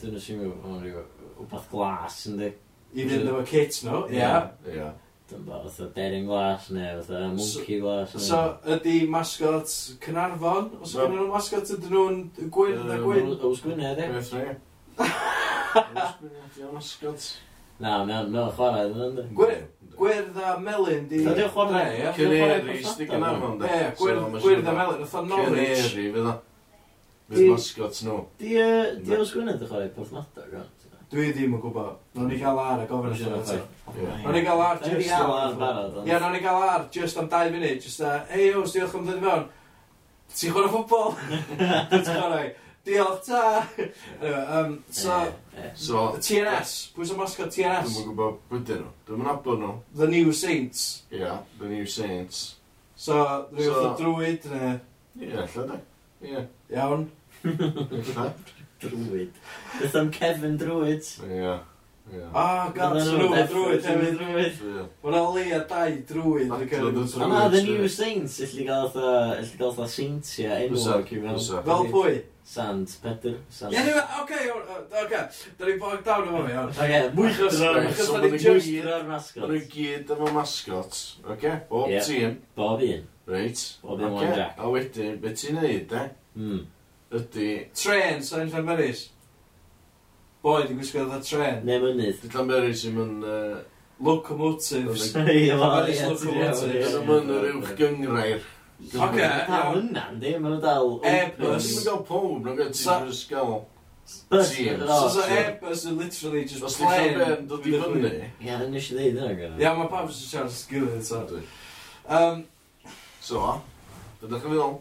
[0.00, 2.50] dwi'n asymio fod yn rhywbeth glas, yndi?
[2.94, 4.24] I fynd efo kit nhw, ie.
[4.72, 4.88] Ie.
[5.28, 8.16] Dwi'n bod fatha bearing glas, neu fatha monkey glass.
[8.24, 8.40] So,
[8.72, 10.72] ydy mascot Cynarfon?
[10.80, 13.32] Os ydyn nhw'n mascot, ydyn nhw'n gwyn, ydyn nhw'n gwyn?
[13.50, 14.16] Oes gwyn, ydyn?
[14.16, 14.54] Gwyn,
[14.96, 15.32] ydyn
[16.74, 17.28] mascot.
[17.82, 19.64] Na, mae'n no, chwarae iddyn nhw'n.
[19.94, 21.22] Gwyrdd a melyn di...
[21.26, 22.12] Ydy o'n chwarae?
[22.16, 23.58] Cyneri, stig yn arfon.
[23.66, 24.22] E, gwyrdd
[24.70, 25.82] a melyn, oedd o'n Norwich.
[25.88, 26.36] Cyneri, fydd o.
[27.32, 28.16] Fydd mascot nhw.
[28.38, 30.64] Di o'n gwynedd y chwarae Porthnadog, o?
[31.14, 31.98] Dwi ddim yn gwybod.
[32.16, 33.66] Nog ni gael ar y gofyn y siarad eto.
[34.24, 35.10] Nog ni gael ar just...
[36.06, 37.82] Ie, nog ni gael ar just am 2 munud.
[37.84, 39.44] Just a, hei, os diolch am ddod i fewn.
[40.34, 41.14] Ti'n chwarae ffwbol?
[41.60, 42.48] Dwi'n chwarae.
[42.84, 43.66] Diolch, ta!
[44.20, 45.70] Anyway, um, so, eh, eh.
[45.74, 47.94] So, TNS, pwy sy'n mascot TNS?
[47.96, 48.90] Dwi'n gwybod bwydyn nhw.
[49.08, 49.70] Dwi'n mynd abod nhw.
[49.96, 50.82] The New Saints.
[51.16, 52.42] Ia, the new saints.
[52.96, 53.16] So,
[53.54, 54.74] rhyw So- so, drwyd, neu...
[55.16, 55.78] Ie, lle da?
[56.28, 56.44] Ia,
[56.76, 57.06] Iawn.
[57.44, 58.28] lle?
[58.84, 59.32] Drwyd.
[59.80, 61.08] Beth am Kevin Drwyd?
[61.24, 61.38] Ie.
[61.40, 61.54] Ia.
[62.34, 64.58] Ah, gael trwy drwydd, hefyd drwydd.
[65.02, 66.52] Mae'n oli leia dau drwydd.
[66.52, 71.40] A na, the new saints, illi gael fatha saintia enwog i mewn.
[71.40, 72.14] Fel pwy?
[72.44, 73.72] Sand, Pedr, Sand.
[73.72, 74.40] Ie, anyway, oce,
[75.00, 75.20] oce,
[75.56, 76.74] da ni'n bog down efo fi, iawn.
[76.74, 79.48] Oce, mwychos ar mascot.
[79.48, 82.36] Rwy'n gyd efo mascot, oce, bob tîm.
[82.58, 83.08] Bob un.
[83.32, 83.64] Reit.
[83.80, 84.60] Bob un one jack.
[84.60, 86.04] A wedyn, beth ti'n neud, de?
[86.36, 86.62] Hmm.
[87.14, 87.50] Ydy...
[87.80, 89.06] Tren, yn Llanberis
[90.44, 91.62] boi di gwisgo dda tren.
[91.64, 92.20] Ne mynydd.
[92.22, 93.24] Di Llanberis sy'n mynd...
[93.24, 93.60] uh,
[94.04, 95.12] locomotives.
[95.16, 96.64] Llanberis locomotives.
[96.68, 98.42] Yn ymwneud yr uwch gyngrair.
[98.84, 98.98] Oce.
[99.24, 99.78] Ah, iawn.
[99.78, 100.34] hwnna, di?
[100.42, 100.90] Mae'n dal...
[101.08, 101.70] Airbus.
[101.70, 103.62] Mae'n gael pob, mae'n gael ti'n ysgol.
[104.28, 104.50] Bus.
[105.14, 107.14] So, Airbus yn literally just Os plane.
[107.16, 108.10] Os di dod i fyny.
[108.44, 109.54] Ia, nes i ddeud yna gyda.
[109.62, 111.22] Ia, mae pawb sy'n siarad sgilydd, so.
[112.04, 112.42] Um,
[113.24, 113.46] so,
[114.20, 114.76] dydych chi'n feddwl?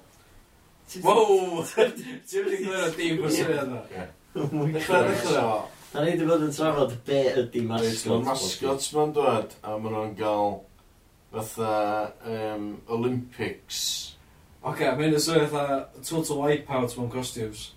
[1.05, 1.63] Wow!
[2.27, 4.11] Ti'n mynd i gwneud o dim o yna.
[4.35, 5.57] Oh dechrau ddechrau o.
[5.93, 8.09] Da ni wedi bod yn trafod be ydy mascot.
[8.09, 10.55] Mae mascots ma'n dod, a maen nhw'n gael
[11.35, 11.73] fatha
[12.31, 12.65] um,
[12.95, 13.83] Olympics.
[14.63, 17.67] Oce, okay, mae'n sôn fatha total wipeout mewn costumes.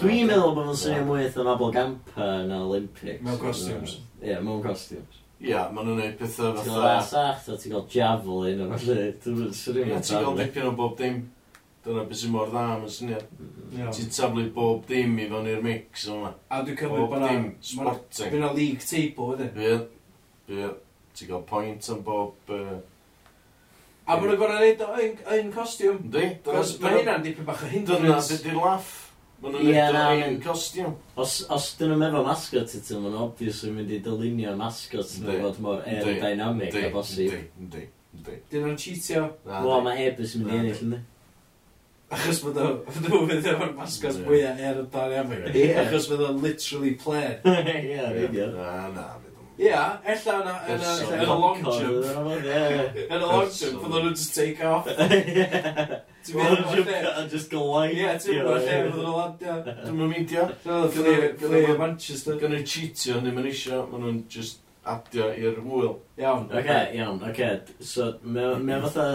[0.00, 3.20] Dwi'n meddwl bod nhw'n swnio mwy eitha mabel gampa na Olympics.
[3.26, 3.98] Mewn costumes.
[4.22, 5.20] Ie, yeah, mewn costumes.
[5.40, 6.64] Ie, yeah, maen nhw'n gwneud pethau fatha...
[6.64, 8.98] Ti'n gael sach, ti'n gael javelin, o'n allu.
[9.20, 11.26] Ti'n gael dipyn o bob dim
[11.80, 13.26] Dyna beth sy'n mor dda am y syniad.
[13.96, 16.34] Ti'n taflu bob dim i fewn i'r mix yma.
[16.52, 17.34] A dwi'n cymryd bod na...
[17.64, 18.32] sporting.
[18.34, 19.52] Byna league table wedyn.
[19.54, 19.84] Bydd.
[20.50, 20.74] Bydd.
[21.16, 22.52] Ti'n cael point am bob...
[22.52, 22.80] Uh,
[24.10, 24.82] A bod nhw'n gorau neud
[25.30, 26.02] o'n costiwm.
[26.12, 26.26] Di.
[26.50, 28.02] Mae hynna'n dipyn bach o hindrance.
[28.02, 28.90] Dyna beth laff.
[29.40, 30.96] Mae nhw'n neud o'n costiwm.
[31.16, 35.14] Os, os dyn nhw'n meddwl mascot i ti, mae'n obvious yn mynd i dylunio mascot
[35.16, 37.38] yn fod mor aerodynamic a bosib.
[37.38, 37.86] Di, di,
[38.26, 38.36] di.
[38.52, 39.30] Dyn nhw'n cheatio.
[39.48, 41.00] Wel, mae heb ys mynd i ennill, ynddi?
[42.10, 45.34] Achos bod nhw fydd efo'r masgas mwyaf er y dan iawn.
[45.84, 47.36] Achos fydd o'n literally plain.
[47.46, 49.08] Ie, rhaid Na, na.
[49.60, 50.34] Ia, ella
[50.72, 52.06] yn y long jump.
[53.10, 54.88] Yn y long jump, fydden nhw'n just take off.
[56.34, 57.92] Long jump a just go light.
[57.96, 59.58] Ie, ti'n meddwl lle fydden nhw'n landio.
[59.68, 60.46] Dwi'n mynd meidio.
[60.64, 62.40] Gynnu Manchester.
[62.40, 63.82] Gan Gynnu cheatio, ddim yn isio.
[63.92, 65.98] Maen nhw'n just adio i'r wheel.
[66.20, 66.48] Iawn.
[66.56, 67.50] Oce, iawn, oce.
[67.84, 69.06] So, mae fatha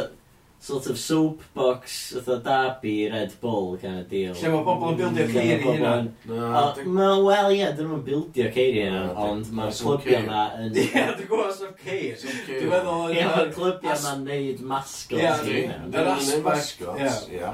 [0.65, 4.33] sort of soapbox, fatha Derby, Red Bull kind of deal.
[4.33, 5.91] Lle mae pobl yn bildio ceir i hynna.
[6.25, 10.71] Wel, ie, dyn nhw'n bildio ceiri i hynna, ond mae'r clybio yna yn...
[10.73, 12.17] Ie, dwi'n gwybod os sef ceir.
[12.47, 13.13] Dwi'n meddwl...
[13.13, 15.45] Ie, mae'r clybio yma'n neud mascots.
[15.53, 16.09] Ie, yr
[16.49, 17.21] mascots.
[17.29, 17.53] Ie.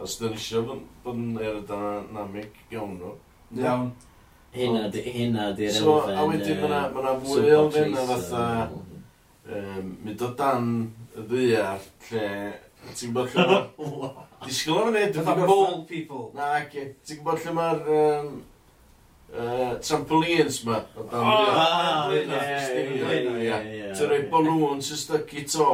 [0.00, 3.16] Os dyn eisiau bod yn aerodynamic iawn nhw.
[3.56, 3.88] Iawn.
[4.52, 5.80] Hynna di'r elfen...
[5.80, 8.46] So, a wedyn mae yna fwy o elfen na fatha...
[9.50, 10.66] Um, mynd o dan
[11.16, 12.26] y ddiar, lle...
[12.96, 14.10] Ti'n gwybod lle ma...
[14.46, 15.82] Disgwyl o'n edrych yn gorffan...
[15.88, 16.30] people.
[16.36, 17.82] Na, ac ti'n gwybod lle mae'r...
[17.96, 18.32] Um,
[19.34, 20.80] uh, trampolines ma.
[20.96, 21.06] O,
[22.14, 23.92] ie, ie, ie.
[23.92, 25.70] Ti'n rhoi balwn sy'n stygu to,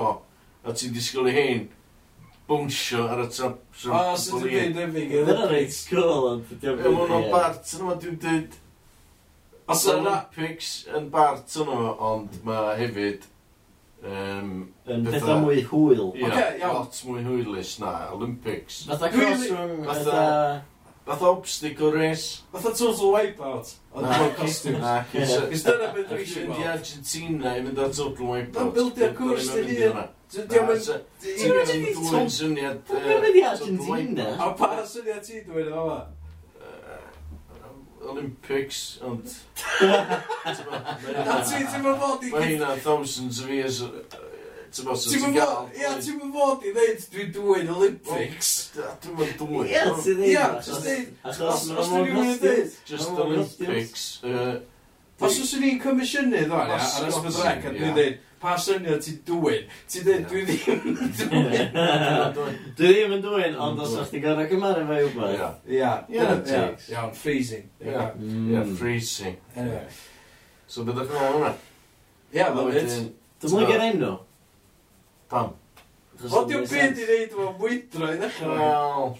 [0.66, 1.64] a ti'n disgwyl i hyn
[2.46, 3.96] bwnsio ar y ah, trampolin.
[4.00, 5.16] O, sy'n dwi'n debyg.
[5.30, 6.90] Dyna reit sgol, ond Ie, debyg.
[6.90, 8.60] Ewa, o'n bart, yna dwi'n dweud...
[9.66, 10.18] Os yna...
[10.30, 13.26] Olympics yn bart yno, ond mae hefyd
[14.06, 14.54] Um,
[14.86, 16.08] yn pethau mwy hwyl.
[16.14, 16.78] Ie, okay, iawn.
[16.78, 18.84] lot mwy hwylus na Olympics.
[18.86, 19.84] Fatha cross rhwng...
[19.88, 20.24] Fatha...
[21.06, 22.42] Fatha obstacle race.
[22.52, 23.72] Fatha total wipeout.
[23.94, 24.86] Ond mae'n costumes.
[25.12, 26.70] Cys dyna beth dwi eisiau gweld.
[26.72, 28.56] Argentina i fynd ar total wipeout.
[28.58, 30.00] Dwi'n bildio cwrs dy hun.
[30.34, 32.80] Ti'n mynd i ddwy syniad...
[32.90, 34.28] Dwi'n mynd i Argentina.
[34.42, 35.86] A pa syniad ti dwi'n mynd o?
[38.12, 39.24] Olympics, ond...
[39.82, 42.30] Na ti, ti'n mynd fod i...
[42.34, 43.82] Mae hynna thousands of years...
[44.76, 45.72] Ti'n mynd fod...
[45.80, 48.52] Ia, ti'n mynd fod i ddeud dwi'n dwy'n Olympics.
[48.76, 49.66] Dwi'n mynd dwy'n...
[49.72, 50.30] Ia, ti'n ddeud.
[50.30, 51.08] Ia, just ddeud.
[51.32, 52.78] Os dwi'n mynd i ddeud.
[52.92, 54.06] Just Olympics.
[55.16, 59.68] Os oes ni'n comisiynu ddoen, ar ysbydd rec, a dwi'n dweud, pa syniad ti dwy'n?
[59.90, 62.58] Ti dweud, dwi ddim yn dwy'n.
[62.78, 65.44] Dwi ddim yn dwy'n, ond os o'ch ti gorau gymaru fe yw beth.
[65.72, 67.68] Ia, iawn, freezing.
[67.84, 68.74] Ia, mm.
[68.80, 69.38] freezing.
[70.68, 71.52] So bydd o'ch nôl hwnna?
[72.36, 72.96] Ia, fel byd.
[73.42, 74.16] Dwi'n mwyn gyda enw?
[75.32, 75.54] Pam?
[76.26, 78.58] Ond diw'n byd i ddeud o'n mwydro i ddechrau.
[78.60, 79.16] Wel...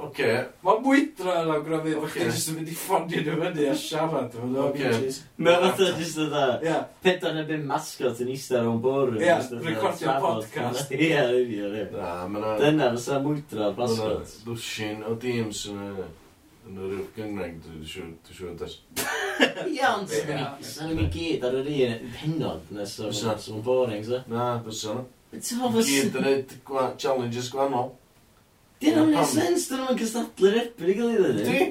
[0.00, 0.08] Oce.
[0.08, 0.36] Okay.
[0.64, 2.12] Mae mwydra yn awgrymu, okay.
[2.14, 4.38] chdi jyst yn mynd i ffonio nhw fyny a siarad.
[4.64, 5.10] Okay.
[5.44, 9.20] Mae fatha jyst yn dda, pedan yn byd mascot yn eistedd o'n bwrw.
[9.20, 9.36] Ie,
[9.66, 10.94] recordio podcast.
[10.96, 11.84] Ie, ie, ie.
[11.92, 14.34] Dyna, fysa mwydra o'r mascot.
[14.48, 15.84] Lwsin o Deems yn
[16.70, 20.10] yn yr uwch gyngreng, dwi'n siŵr, dwi'n siŵr, dwi'n Ie, ond
[20.66, 24.20] sy'n ni gyd ar yr un penod, nes o'n boring, se?
[24.30, 25.06] Na, fysa nhw.
[25.30, 26.44] Gyd yn ei
[26.98, 27.92] challenges gwannol.
[28.80, 31.64] Di hynna'n mynd sens, dyn nhw'n cystadlu'r erbyn i gilydd yn Dwi?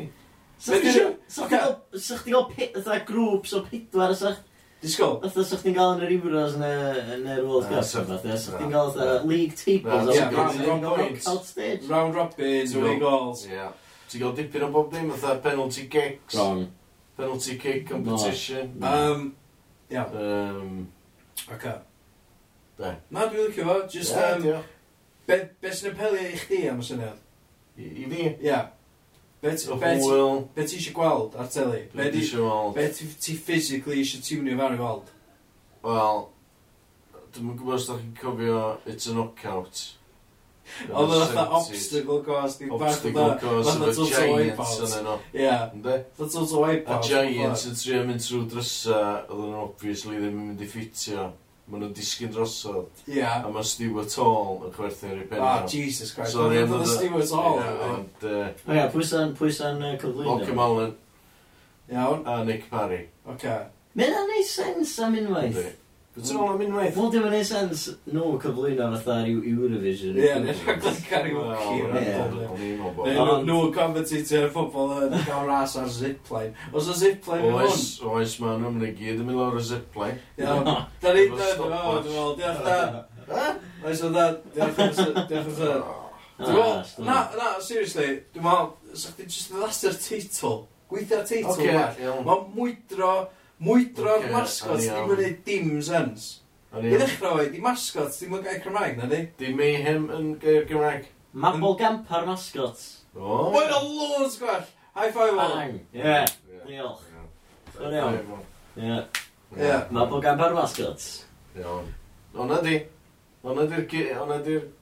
[0.60, 4.36] Sa di chdi- sa chdi gael- sa chdi gael pit- fatha grŵps o pedwar, sa
[4.84, 5.17] Disgwyl.
[5.24, 8.38] Fatha sa chdi'n gael yn yr Euros neu yn yr World Na, Cup sa- fatha,
[8.38, 10.98] sa chdi'n gael fatha league tables Na, a sa ie, chdi'n round- gael round knockout
[11.26, 11.50] points.
[11.50, 11.89] stage.
[11.89, 13.45] Round robin, Ti'n winning goals.
[13.48, 13.67] Ie.
[14.10, 16.67] Ti'n gael dipyn o bob dim, fatha penalty kicks, Wrong.
[17.17, 18.78] penalty kick competition.
[18.84, 19.36] Um,
[19.91, 20.88] iawn, Um,
[21.52, 21.74] oce.
[22.78, 22.95] Be?
[23.12, 24.63] Na, dwi'n licio fo, just, um,
[25.30, 27.20] Be, be sy'n apelio i chdi am y syniad?
[27.78, 28.24] I, i fi?
[28.26, 28.39] Ia.
[28.50, 28.65] Yeah.
[29.44, 31.84] Be, ti- be, ti- hwyl, be ti eisiau gweld ar teli?
[31.94, 32.74] Be be di eisiau weld.
[32.76, 35.13] Be ti, ti physically eisiau tiwnio fan i weld?
[35.86, 36.26] Wel,
[37.38, 39.86] dwi'n gwybod os da chi'n cofio It's a Knockout.
[40.94, 41.54] Oedd o'n fatha 70s.
[41.58, 43.38] obstacle course, di bach o Obstacle da.
[43.42, 44.82] course fatha of total giants wipeout.
[44.84, 45.15] yn yno.
[45.34, 45.96] Ie, Ynddi?
[46.20, 47.00] the total wipeout.
[47.00, 49.00] A giants yn trio mynd trwy drysa,
[49.32, 51.30] oedd yn obviously ddim yn mynd i ffitio
[51.69, 53.03] maen nhw'n disgyn drosodd.
[53.08, 53.45] Yeah.
[53.45, 55.49] A mae Stuart Hall yn chwerthu'n rhywbeth penna.
[55.49, 56.34] Ah, Jesus Christ.
[56.36, 57.60] Sorry, am oedd Stewart Hall.
[57.62, 58.29] Ie, Ond...
[58.29, 60.29] O ia, pwysa'n pwysa'n cyflwyno.
[60.32, 60.95] Malcolm Allen.
[61.89, 62.25] Iawn.
[62.25, 63.03] A Nick Parry.
[63.25, 63.36] Oce.
[63.36, 63.60] Okay.
[63.99, 65.55] Mae'n neud sens am unwaith.
[65.58, 65.79] Ynddi.
[66.19, 66.95] Ti'n ôl am unwaith?
[66.97, 70.17] Wel, dim yn ei sens nhw cyflwyno fatha rhyw Eurovision.
[70.19, 71.75] Ie, neu rhaglen karaoke.
[71.75, 76.51] Ie, yn rhaglen Neu nhw commentator ar ffobl yn cael ras ar zipline.
[76.73, 77.86] Os o zipline yn hwn?
[78.12, 80.19] Oes, ma nhw'n mynd i gyd yn mynd lawr o zipline.
[80.39, 80.58] Da
[81.15, 83.05] ni, da meddwl, diolch da.
[83.86, 84.27] Oes o da,
[84.58, 90.63] diolch o meddwl, ah, Na, na, seriously, dwi'n meddwl, sa'ch di just ddod at teitl.
[90.91, 92.23] Gweithio'r teitl.
[92.25, 93.17] Mae mwydro...
[93.60, 96.28] Mwydro'r okay, mascot ddim yn gwneud dim sens.
[96.72, 99.24] I ddechrau oed, di mascot ddim yn gair Cymraeg, na di?
[99.39, 101.10] Di Mayhem yn gair Cymraeg.
[101.34, 102.80] Mabel Gampar mascot.
[103.17, 103.50] O.
[103.52, 104.63] Mae'n o loads gwell.
[104.95, 105.56] High five all.
[105.58, 105.76] Bang.
[105.91, 106.22] Ie.
[106.69, 107.04] Diolch.
[107.76, 108.39] Dwi'n iawn.
[108.80, 109.02] Ie.
[109.58, 109.74] Ie.
[109.91, 111.10] Mabel Gampar mascot.
[111.60, 111.91] Iawn.
[112.39, 112.80] Ona di.
[113.43, 113.86] Ona di'r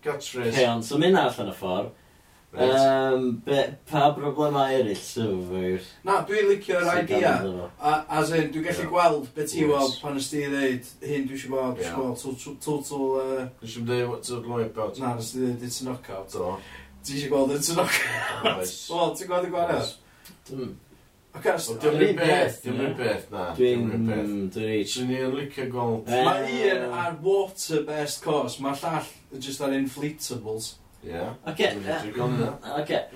[0.06, 0.54] catchphrase.
[0.62, 1.92] Iawn, so mynd allan y ffordd.
[2.58, 5.84] Um, be, pa broblemau eraill sy'n fawr?
[6.08, 7.34] Na, dwi'n licio'r idea.
[7.78, 8.90] A- As in, dwi'n gallu Ie.
[8.94, 9.70] gweld beth ti Yes.
[9.74, 11.92] weld pan ys i ddeud hyn dwi'n siŵr bod, Ie.
[11.92, 13.06] dwi'n siŵr total...
[13.20, 14.98] uh, Nes i'n dweud what's up like about?
[15.04, 16.32] Na, nes i ddeud it's a knockout.
[16.34, 16.56] Do.
[17.04, 18.48] Ti eisiau gweld it's a knockout.
[18.48, 18.74] Oh, Oes.
[18.96, 19.94] O, ti'n gweld y gwahanol?
[20.50, 20.74] Dwi'n...
[21.38, 21.68] Ac as...
[21.70, 22.10] Wel, Dwi'n Yr Dwi'n...
[22.10, 22.88] un beth, beth, dwi'n ie.
[22.88, 23.46] un beth, na.
[23.60, 23.86] Dwi'n...
[23.86, 24.34] Dwi'n un beth.
[24.56, 24.96] Dwi'n reach.
[24.96, 26.10] Swn i'n licio gweld...
[26.10, 26.24] Ie.
[26.26, 30.72] Mae un ar water-based course, mae'r llall just ar inflatables.
[31.08, 31.24] Ie.
[31.48, 31.72] Oce.
[31.80, 32.44] Mm,
[32.82, 33.00] oce.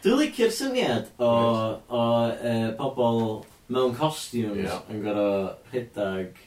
[0.00, 1.26] Dwi'n licio'r syniad o,
[1.92, 3.18] o uh, pobl
[3.70, 4.78] mewn costumes yeah.
[4.92, 6.38] yn gorau rhedag...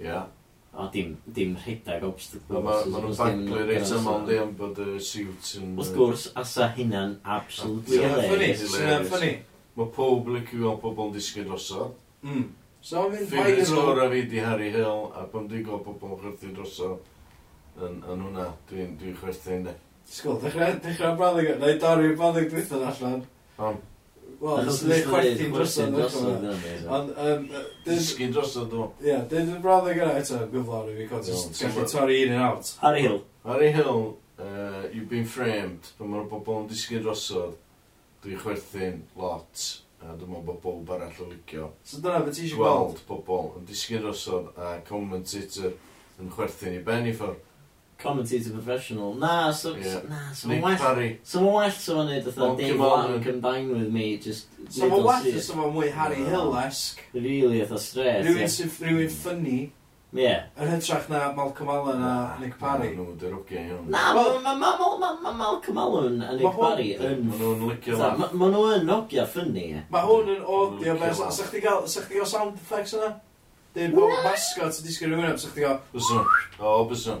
[0.00, 0.28] Yeah.
[0.70, 2.04] O, dim, dim rhedag
[2.46, 5.74] Ma, ma nhw'n baglu reit aml di am bod y suit yn...
[5.74, 8.62] Wrth gwrs, asa hynna'n absolutely hilarious.
[8.76, 9.32] Fyni, ffynnu.
[9.80, 11.98] Mae pob licio gweld pobl yn disgyn drosodd.
[12.22, 12.46] Mm.
[12.80, 13.56] So, mae'n viral.
[13.58, 17.10] Fy'n sgwr a fi di Harry Hill, a pan dwi'n gweld pobl yn chyrthu drosodd
[17.78, 19.76] yn, yn hwnna, dwi'n dwi chwerthu'n de.
[20.10, 23.22] Sgol, dechrau, dechrau braddig, neu dorri'r braddig dwi'n allan.
[23.56, 23.80] Pam?
[24.40, 26.46] Wel, nes i chwerthu'n drosodd.
[26.96, 27.44] Ond, um,
[28.00, 28.94] Sgin drosodd dwi'n.
[29.04, 32.72] Ie, dyn dwi'n braddig yna eto, gyflawr i fi, contest, gallu torri un yn out.
[32.80, 33.20] Harry Hill.
[33.44, 34.00] Harry Hill,
[34.38, 37.54] uh, you've been framed, pan mae'r bobl yn disgyn drosodd,
[38.24, 39.68] dwi'n chwerthu'n lot.
[40.00, 41.66] A dwi'n meddwl bod bob arall o licio.
[41.84, 42.94] So dyna beth ti eisiau gweld?
[42.94, 45.74] Gweld pobl yn disgyn drosodd, a commentator
[46.20, 47.42] yn chwerthu'n i ben i ffwrdd
[48.02, 49.14] commentator professional.
[49.14, 49.74] Na, so...
[49.76, 50.00] Yeah.
[50.08, 50.78] Na, so ma'n Nick well...
[50.84, 51.10] Parry.
[51.22, 54.48] So ma'n well so ma'n neud fatha Monkey Dave Lang combined with me, just...
[54.68, 55.36] So neud o'n ma'n well syth.
[55.42, 57.04] ys yma mwy Harry Hill-esque.
[57.14, 58.24] Really, fatha straight.
[58.26, 58.50] Rhywun Ie.
[58.56, 59.58] sy'n rhywun ffynnu
[60.18, 60.30] Ie.
[60.58, 62.88] yn hytrach na Malcolm Allen a Nick Parry.
[62.96, 63.84] Nhw'n dyrwgio iawn.
[63.94, 67.22] Na, Wel- ma- ma- ma- ma- ma- Malcolm Allen a Nick Ma' hwn- Parry yn...
[67.28, 68.32] Ma' nhw'n licio Fatha, laugh.
[68.34, 69.84] ma- Ma' nhw yn nogia ffynnu, ie.
[69.94, 71.22] Mae hwn yn audio Ma'n best.
[71.28, 73.12] A sa'ch ti gael sa'ch chdi gael sound effects yna?
[73.78, 75.78] Dyn bod mascot yn disgyn rhywun am sa'ch ti gael...
[75.94, 76.26] Byswn.
[76.58, 77.20] O, byswn.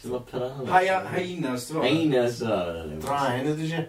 [0.00, 0.68] Sy'n mae piranhas?
[0.72, 1.88] Haia, Hainas, dwi'n meddwl.
[1.88, 3.00] Hainas, o.
[3.06, 3.82] Draen ydy si.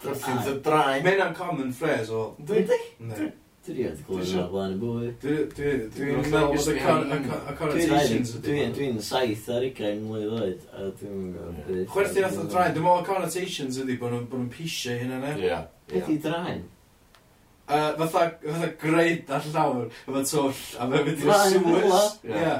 [0.00, 1.04] Wrthi'n dy draen.
[1.04, 2.24] Mae'n an common phrase o.
[2.40, 2.64] Dwi?
[2.68, 3.30] Dwi?
[3.60, 5.08] Dwi wedi glwyd yna blaen y bwy.
[5.20, 8.54] Dwi'n meddwl bod y connotations ydy.
[8.76, 11.86] Dwi'n saith ar ugain mlynedd oed, a dwi'n gwybod beth.
[11.92, 15.32] Chwerthu nath o draen, dwi'n meddwl y connotations ydy bod nhw'n pisio hynna ne.
[15.44, 15.60] Ie.
[15.92, 16.62] Beth i draen?
[17.70, 22.06] Fatha greid ar llawr, efo twll, a fe'n mynd i'r sewers.
[22.26, 22.54] Ie.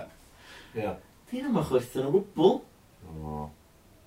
[0.85, 0.93] Ie.
[1.31, 2.61] Di yma chwerthin o gwbl.
[3.11, 3.49] O.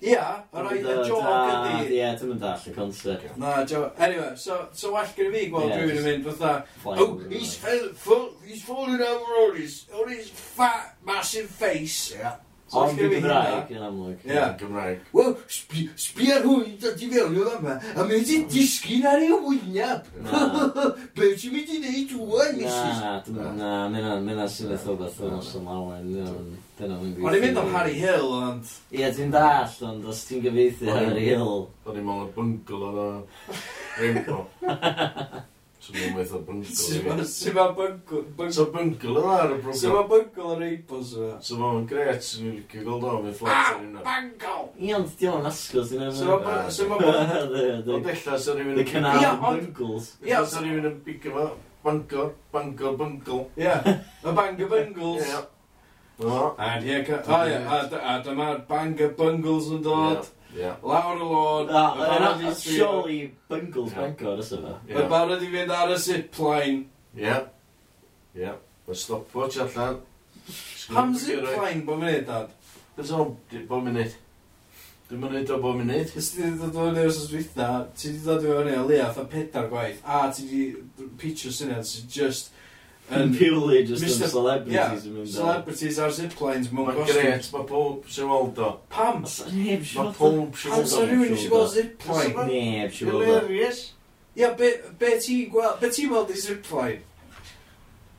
[0.04, 1.94] Ia, yr oedd y joc ydi.
[1.96, 3.38] Ie, ti'n mynd all y concept.
[3.40, 3.86] Na, jo.
[3.96, 6.50] Anyway, so, so well gyda fi gweld yeah, rhywun yn mynd fatha,
[6.84, 12.12] oh, oh, he's, fell, he's falling over on his, on his fat, massive face.
[12.12, 12.36] Yeah.
[12.74, 14.22] So Ond y Gymraeg yn amlwg.
[14.26, 15.02] Ie, Gymraeg.
[15.14, 19.30] Wel, sbi ar hwn, da ti fewn yw yma, a mi ti'n disgyn ar ei
[19.44, 20.08] wyneb.
[21.14, 23.30] Be ti'n mynd i wneud rwan, misis?
[23.30, 26.10] Na, na, na, mynd ar sydd eithaf beth o'n os am awen.
[26.74, 27.30] Dyna fi'n gweithio.
[27.30, 28.76] O'n i'n mynd am Harry Hill, ond...
[28.90, 31.66] Ie, ti'n dall, ond os ti'n gyfeithi Harry Hill...
[31.86, 33.58] O'n i'n mynd ar bungalow o
[34.02, 34.48] Rainbow.
[35.84, 36.68] So mae'n meddwl bryngl.
[37.28, 38.52] Sut mae bryngl?
[38.56, 39.76] So bryngl yna ar y bryngl.
[39.82, 41.34] So mae bryngl ar eipos yna.
[41.44, 44.00] So mae'n gret sy'n licio gweld o'n mynd fflat ar yna.
[44.80, 46.14] Ie, ond di o'n asgol sy'n yna.
[46.16, 47.92] So mae bryngl.
[47.98, 48.80] Ond ella sy'n rhywun yn...
[48.80, 50.06] The canal of bryngls.
[50.24, 51.50] Ia, sy'n rhywun yn big yma.
[51.84, 53.42] Bangor, Bangor, Bangor.
[53.60, 53.76] Ia,
[54.24, 55.26] y Bangor Bungles.
[55.28, 55.42] Ia.
[56.56, 57.28] And here comes...
[57.28, 57.60] O ia,
[58.00, 60.24] a dyma'r Bangor Bungles yn dod.
[60.54, 60.76] Yeah.
[60.82, 61.66] Lawr y lôn.
[61.66, 64.00] Na, surely Bungles yeah.
[64.00, 64.74] Bangor ysyn fe.
[64.88, 64.98] Yeah.
[64.98, 66.84] Mae'n barod i fynd ar y zipline.
[67.18, 67.38] Ie.
[68.38, 68.52] Ie.
[68.86, 69.98] Mae stopwatch allan.
[70.94, 72.52] Pam zipline bod fi'n neud, dad?
[72.94, 73.34] Beth o'n
[73.66, 74.20] bo mi'n neud?
[75.08, 76.12] Dwi'n mynd neud o bo mi'n neud.
[76.20, 79.18] Ys ti wedi dod o'n ei os dwytha, ti wedi dod o'n ei o leaf
[79.20, 82.54] a pedar gwaith, a ti wedi pitcher syniad sy'n just
[83.12, 84.24] Yn purely just Mr.
[84.24, 88.70] yn celebrities yn mynd Celebrities ar ziplines mewn Mae'n gret, mae pob sy'n weld o.
[88.92, 89.26] Pam?
[89.26, 90.14] Neb sy'n weld.
[90.14, 90.78] Mae pob sy'n weld o.
[90.78, 92.46] Pam sy'n rhywun sy'n gweld zipline?
[92.48, 93.26] Neb sy'n weld o.
[93.28, 93.82] Hilarious.
[94.40, 97.02] Ia, be be ti'n gweld i zipline?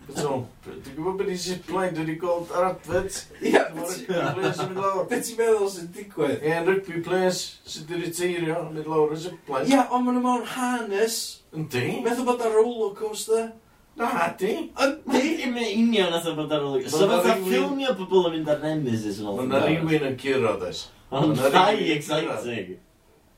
[0.05, 0.35] Beto,
[0.67, 3.15] dwi'n gwybod beth i zipline dwi'n gweld ar adfed.
[3.41, 6.43] Ia, beth ti'n meddwl sy'n digwydd?
[6.45, 9.65] Ie, rugby players sy'n dwi'n reteirio yn mynd lawr y zipline.
[9.71, 11.17] Ia, ond maen nhw mewn harness.
[11.57, 11.87] Yndi?
[12.05, 13.47] Meddwl bod ar roller coaster.
[13.95, 14.71] Na, di.
[14.75, 15.37] Yndi.
[15.37, 16.81] Dim union nath o bod ar ôl...
[16.89, 19.39] So fath a ffilmio pobl yn mynd ar Nemesis yn ôl.
[19.39, 20.81] Mae yna rhywun yn cyrraedd oes.
[21.15, 22.75] Ond ddau exciting.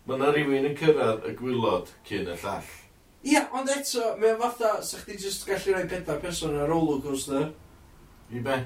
[0.08, 2.74] Mae yna rhywun yn cyrraedd y gwylod cyn y llall.
[3.28, 7.52] Ia, ond eto, mae'n fatha, sa chdi jyst gallu rhoi pedair person ar roller coaster.
[8.34, 8.60] I be?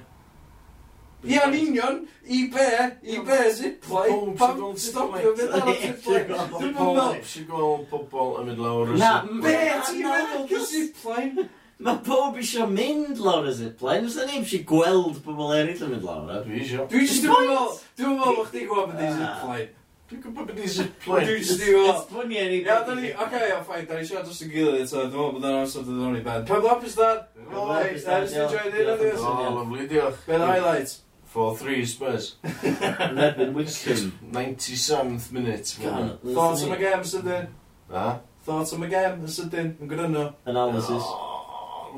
[1.28, 2.68] Ia, yn union, i be,
[3.04, 6.44] i be, zipline, pam stopio fydd ar y zipline.
[6.56, 7.18] Dwi'n meddwl...
[7.20, 9.10] Dwi'n meddwl pobl yn mynd lawr y zipline.
[9.10, 9.58] Na, be,
[9.90, 11.52] ti'n meddwl zipline?
[11.82, 15.94] Mae pob eisiau mynd lawr y zipline, os da ni eisiau gweld pobl eraill yn
[15.96, 16.28] mynd lawr.
[16.30, 16.42] e.
[16.46, 16.64] Dwi eh?
[16.66, 16.84] eisiau.
[16.86, 16.90] Ah.
[16.92, 19.70] Dwi jyst ddim yn meddwl, dwi'n meddwl bod chdi'n gwybod beth i zipline.
[20.12, 21.26] Dwi'n gwybod beth i zipline.
[21.26, 21.96] Dwi jyst ddim yn meddwl.
[22.04, 22.60] Esbonio ni.
[22.62, 25.06] Ia, da ni, oce, ia, ffaith, da ni siarad dros y gilydd, eto.
[25.08, 26.46] dwi'n meddwl bod yna'n amser dod o'n i ben.
[26.52, 27.32] Pem lap is that?
[27.50, 29.32] All right, I just enjoyed it, I think that's it.
[29.32, 30.22] O, lovely, diolch.
[30.30, 31.00] Ben highlights.
[31.34, 32.36] 4-3 Spurs.
[32.44, 34.12] Lebyn Wickham.
[34.32, 35.78] 97th minute.
[35.82, 37.48] God, Thoughts on the game, sydyn?
[37.90, 38.20] Ha?
[38.44, 39.78] Thoughts on the game, sydyn?
[39.80, 40.34] Yn gwrando.
[40.46, 41.08] Analysis.
[41.08, 41.31] Oh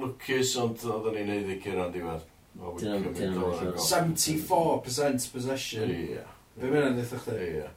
[0.01, 2.25] lwcus, ond oedden ni'n neud i cyrra'n diwedd.
[2.59, 3.87] O, Dyna- wicked, dyna mynd o'r ma'n agor.
[3.89, 5.89] 74% possession.
[5.93, 6.19] Ie.
[6.59, 7.39] Be mynd yn ddeth chdi?
[7.61, 7.71] Ie.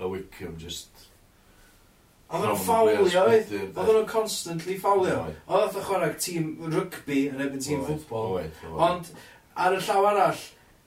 [0.00, 1.04] A Wickham just...
[2.34, 3.52] Oedden nhw'n ffawlio, oedd?
[3.52, 5.20] Oedden nhw'n constantly ffawlio.
[5.44, 8.40] Oedd oedd chwarae tîm rygbi yn ebyn tîm ffwtbol.
[8.74, 9.10] Ond
[9.60, 10.40] ar y llaw arall,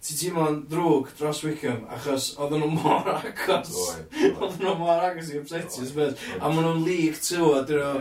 [0.04, 3.72] ti teimlo'n drwg dros Wickham, achos oedden nhw mor agos.
[4.18, 6.18] Oedden nhw mor agos i upsetio Spurs.
[6.42, 7.94] A maen nhw'n League 2, a dyn nhw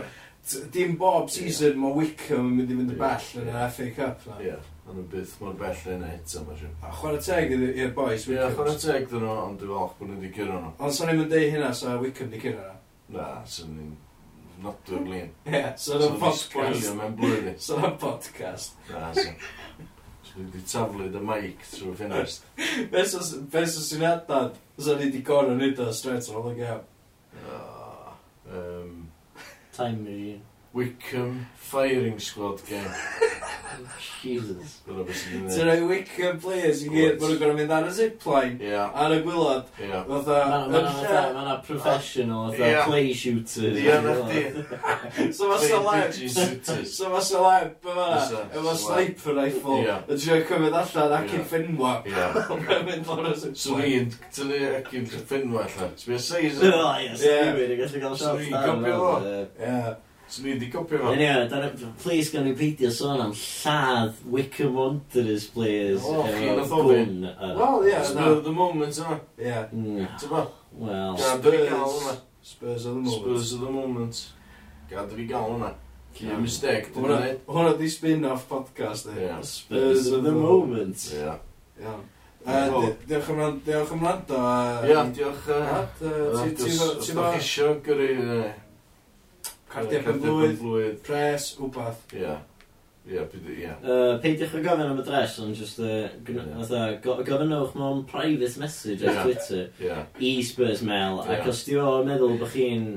[0.71, 1.79] dim bob season yeah.
[1.81, 4.39] mae Wickham yn mynd i fynd y bell yn yr FA Cup na.
[4.43, 4.55] Ie,
[4.87, 6.73] ond yn byth mor bell yn et yma siw.
[6.81, 8.49] A chwarae teg i'r boys Wickham.
[8.51, 10.73] Ie, chwarae teg dyn nhw, ond dwi'n falch bod nhw wedi cyrra nhw.
[10.79, 12.73] Ond sa'n i'n mynd deud hynna sa Wickham wedi cyrra?
[13.15, 13.93] Na, sa'n i'n
[14.63, 15.31] nodwyr lun.
[15.53, 16.89] Ie, sa'n i'n podcast.
[17.67, 18.83] Sa'n i'n podcast.
[18.91, 19.39] Na, sa'n
[20.37, 22.45] wedi taflu dy mic trwy ffinest.
[22.93, 24.59] Beth sy'n adnod?
[24.77, 26.85] Sa'n i wedi gorau nid o straight o'r gem.
[27.47, 27.76] Oh.
[29.77, 30.46] Time machine.
[30.77, 32.93] Wickham Firing Squad game.
[34.21, 34.81] Jesus.
[34.87, 37.91] Dyna beth sy'n Ti'n rhoi Wickham players i gyd, bod nhw'n gorau mynd ar y
[37.97, 38.93] zipline, yeah.
[38.97, 39.67] ar y gwylod.
[39.81, 40.05] Yeah.
[40.07, 41.57] Fatha, yn lle...
[41.67, 42.87] Professional, fatha yeah.
[42.87, 43.77] clay shooters.
[43.81, 45.33] Ie, na di.
[45.35, 46.15] So mae celeb...
[46.93, 48.07] So mae celeb yma,
[48.47, 51.93] efo sniper rifle, yn trio cymryd allan ac yn ffenwa.
[52.07, 52.25] Ie.
[53.57, 55.95] So ni'n tynnu ac yn ffenwa allan.
[55.99, 56.61] Sbi'r seis...
[56.63, 58.43] Ie, sbi'r, gallu cael shot.
[58.43, 59.15] Sbi'r, gopio fo.
[59.57, 59.79] Ie.
[60.27, 61.11] So i wedi copio fo.
[61.13, 61.71] Anyway, dar,
[62.03, 66.03] please gan i peidio sôn am lladd Wickham Wanderers, players.
[66.03, 67.21] O, chi'n oedd o'n
[67.61, 68.01] Wel, ie,
[68.43, 69.19] the moment yma.
[69.39, 69.61] Ie.
[70.19, 70.43] Tyfa?
[70.81, 71.15] Wel.
[71.23, 72.19] Spurs.
[72.41, 73.15] Spurs of the moment.
[73.15, 74.21] Spurs of the moment.
[74.91, 75.71] Gad fi gael hwnna.
[76.17, 77.41] Cyn mistake, dwi'n gwneud.
[77.47, 79.31] Hwna di spin-off podcast, e.
[79.47, 81.07] Spurs of the moment.
[81.15, 81.39] Ie.
[81.79, 82.05] Iawn.
[83.07, 84.45] Diolch am rand, diolch am rand o...
[84.91, 85.51] Ia, diolch.
[86.03, 88.55] Ti'n fawr eisiau gyrru...
[89.77, 92.05] Cardia penblwydd, penblwydd, pres, wbath.
[92.17, 92.35] Ie.
[93.07, 93.73] Ie, byd, ie.
[94.23, 96.97] Peidiwch o gofyn am y dres, ond just, uh, yeah.
[97.03, 99.13] gofynwch mewn private message yeah.
[99.13, 100.01] ar Twitter yeah.
[100.19, 101.37] i Spurs Mail, yeah.
[101.37, 102.89] ac os di o meddwl bod chi'n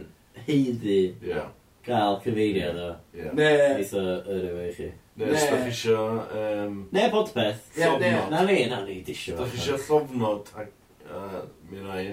[0.49, 1.53] heiddi yeah.
[1.87, 3.37] gael cyfeiriad o, yeah.
[3.38, 3.53] ne...
[3.77, 4.90] eitha yr efo i chi.
[5.21, 6.03] Ne, os da chi isio...
[6.40, 7.62] Um, ne, podpeth.
[7.71, 7.79] beth.
[7.79, 8.12] Yeah, ne.
[8.33, 9.37] Na ni, na ni, disio.
[9.38, 10.75] Da chi isio llofnod, ac
[11.07, 12.07] uh, mi rai,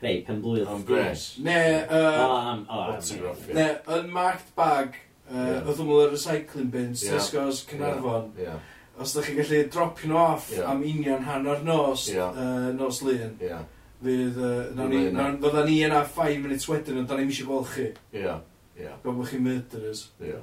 [0.00, 0.68] Rei, pen blwydd.
[0.68, 1.36] Am gres.
[1.42, 2.64] Ne, uh, am...
[2.68, 3.46] autograph.
[3.54, 4.98] Ne, unmarked bag,
[5.30, 5.70] uh, yeah.
[5.72, 7.16] ymwyl ar recycling bins, yeah.
[7.16, 8.32] Tesco's Cynarfon.
[8.36, 8.58] Yeah.
[8.58, 8.74] Yeah.
[9.00, 10.68] Os da chi'n gallu dropio nhw off yeah.
[10.70, 12.32] am union hanner nos, yeah.
[12.32, 13.64] uh, nos lun, yeah.
[14.04, 17.88] fydd, uh, fydda ni yna 5 minutes wedyn, ond da ni'n eisiau gweld chi.
[18.16, 18.36] Ie,
[18.80, 18.92] ie.
[19.04, 20.06] Gwbl chi murderers.
[20.24, 20.40] Ie.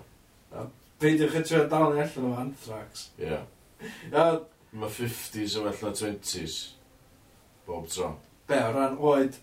[1.01, 3.07] Peidiwch chi trwy'n dal ni allan o anthrax.
[3.21, 3.41] Ie.
[4.73, 6.59] Mae 50s yn well na 20s.
[7.67, 8.15] Bob tro.
[8.49, 9.37] Be, o ran oed?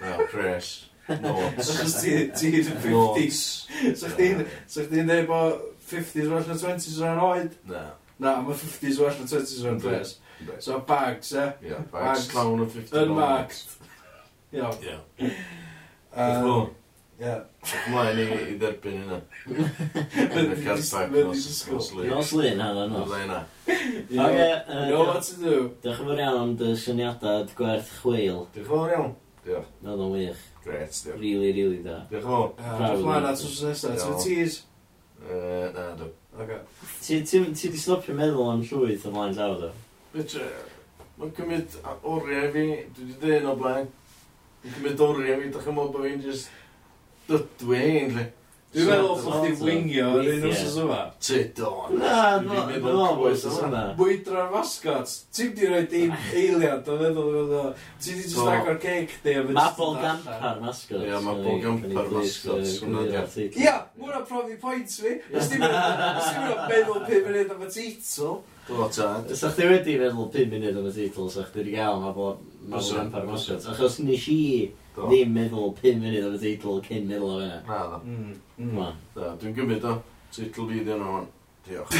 [0.00, 0.70] No, Chris.
[1.10, 3.42] Achos ti'n 50s.
[3.98, 7.54] So chdi'n dweud bod 50s well na 20s rhan oed?
[7.68, 7.84] Na.
[8.20, 10.18] Na, mae 50s well na 20s rhan Chris.
[10.58, 11.52] So bags, e?
[11.62, 12.34] Yeah, bags bags.
[12.34, 12.92] llawn o 50s.
[13.02, 13.78] Unmarked.
[14.52, 14.76] Iawn.
[16.16, 16.70] Iawn.
[17.20, 17.40] Yeah.
[17.92, 19.18] Mlaen i, i dderbyn yna.
[20.40, 22.06] Yn y cartag nos ysgol.
[22.08, 23.10] Nos lun hana nos.
[23.10, 23.40] Mlaen na.
[23.68, 24.46] Oce.
[24.88, 25.58] Know what to do.
[25.84, 28.46] Diolch yn fawr iawn am dy syniadad gwerth chweil.
[28.54, 29.12] Diolch yn fawr iawn.
[29.44, 29.68] Diolch.
[29.84, 30.40] Nodd o'n wych.
[30.64, 31.20] Gret, diolch.
[31.20, 32.00] Really, really da.
[32.10, 32.50] Diolch yn fawr.
[32.80, 34.02] Diolch mlaen at wrth nesaf.
[34.02, 34.58] Ti'n tees?
[35.76, 36.10] Na, dw.
[37.04, 39.70] Ti di stopio meddwl am llwyth o blaen llaw, dw?
[40.14, 40.44] Fetr,
[41.20, 42.66] mae'n cymryd oriau fi,
[42.96, 43.88] dwi wedi dweud o blaen.
[44.62, 46.52] Mae'n cymryd oriau fi, da chi'n meddwl bod fi'n just
[47.28, 48.26] dydwy ein, lle.
[48.70, 50.98] Dwi'n meddwl bod chdi wingio yr un wrth yma.
[51.18, 51.96] Ty don.
[51.98, 53.80] Na, dwi'n meddwl bod yna.
[53.98, 55.14] Bwydra'r mascots.
[55.34, 57.62] Ti'n di roi dim eiliad o feddwl bod o.
[57.98, 59.34] Ti di just agor cake di.
[59.48, 61.02] Mabel Gampar mascots.
[61.02, 62.76] Ia, Mabel Gampar mascots.
[63.58, 65.16] Ia, mwna profi pwynt fi.
[65.34, 68.36] Os ti'n meddwl 5 munud am y teitl.
[68.70, 69.34] Do, tad.
[69.34, 72.38] Sa chdi wedi meddwl 5 munud am y teitl, sa chdi wedi gael Mabel
[72.70, 73.66] Gampar mascots.
[73.74, 74.38] Achos nes i
[75.08, 77.52] Ddim meddwl 5 munud o'r teitl cyn meddwl o fe.
[77.68, 78.00] Na, dda.
[78.04, 78.32] Mm.
[78.60, 78.96] Mm.
[79.14, 79.94] Da, dwi'n gymryd o.
[80.34, 81.28] Teitl fi ddyn nhw'n.
[81.66, 81.94] Diolch.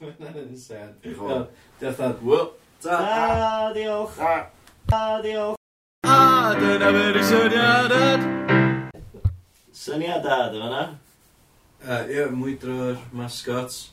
[0.00, 0.96] Mae'n yn sad.
[1.04, 2.24] Diolch.
[2.24, 2.48] Wel,
[2.82, 2.98] ta.
[2.98, 4.18] A, diolch.
[4.24, 5.60] A, diolch.
[6.08, 6.18] A,
[6.58, 8.26] dyna fe'r syniadad.
[9.84, 10.82] Syniadad yma na.
[11.78, 13.88] Uh, Ie, mwydro'r mascots.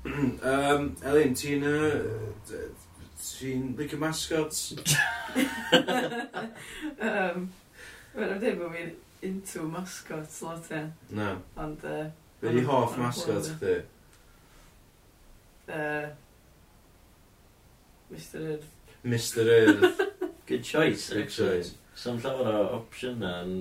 [0.06, 1.66] um, Elin, ti'n...
[1.66, 2.85] Uh,
[3.26, 4.60] Ti'n licio mascots?
[7.06, 7.48] um,
[8.16, 8.92] Mae'n ddim bod fi'n
[9.26, 10.84] into mascots lot e.
[11.10, 11.42] No.
[11.56, 11.84] Ond...
[11.84, 12.06] Uh,
[12.40, 13.74] Be di hoff mascot chdi?
[15.68, 16.06] Uh,
[18.12, 18.70] Mr Earth.
[19.04, 20.00] Mr Earth.
[20.46, 21.74] Good choice, Good choice.
[21.94, 23.54] Some llawer o opsiynau yn...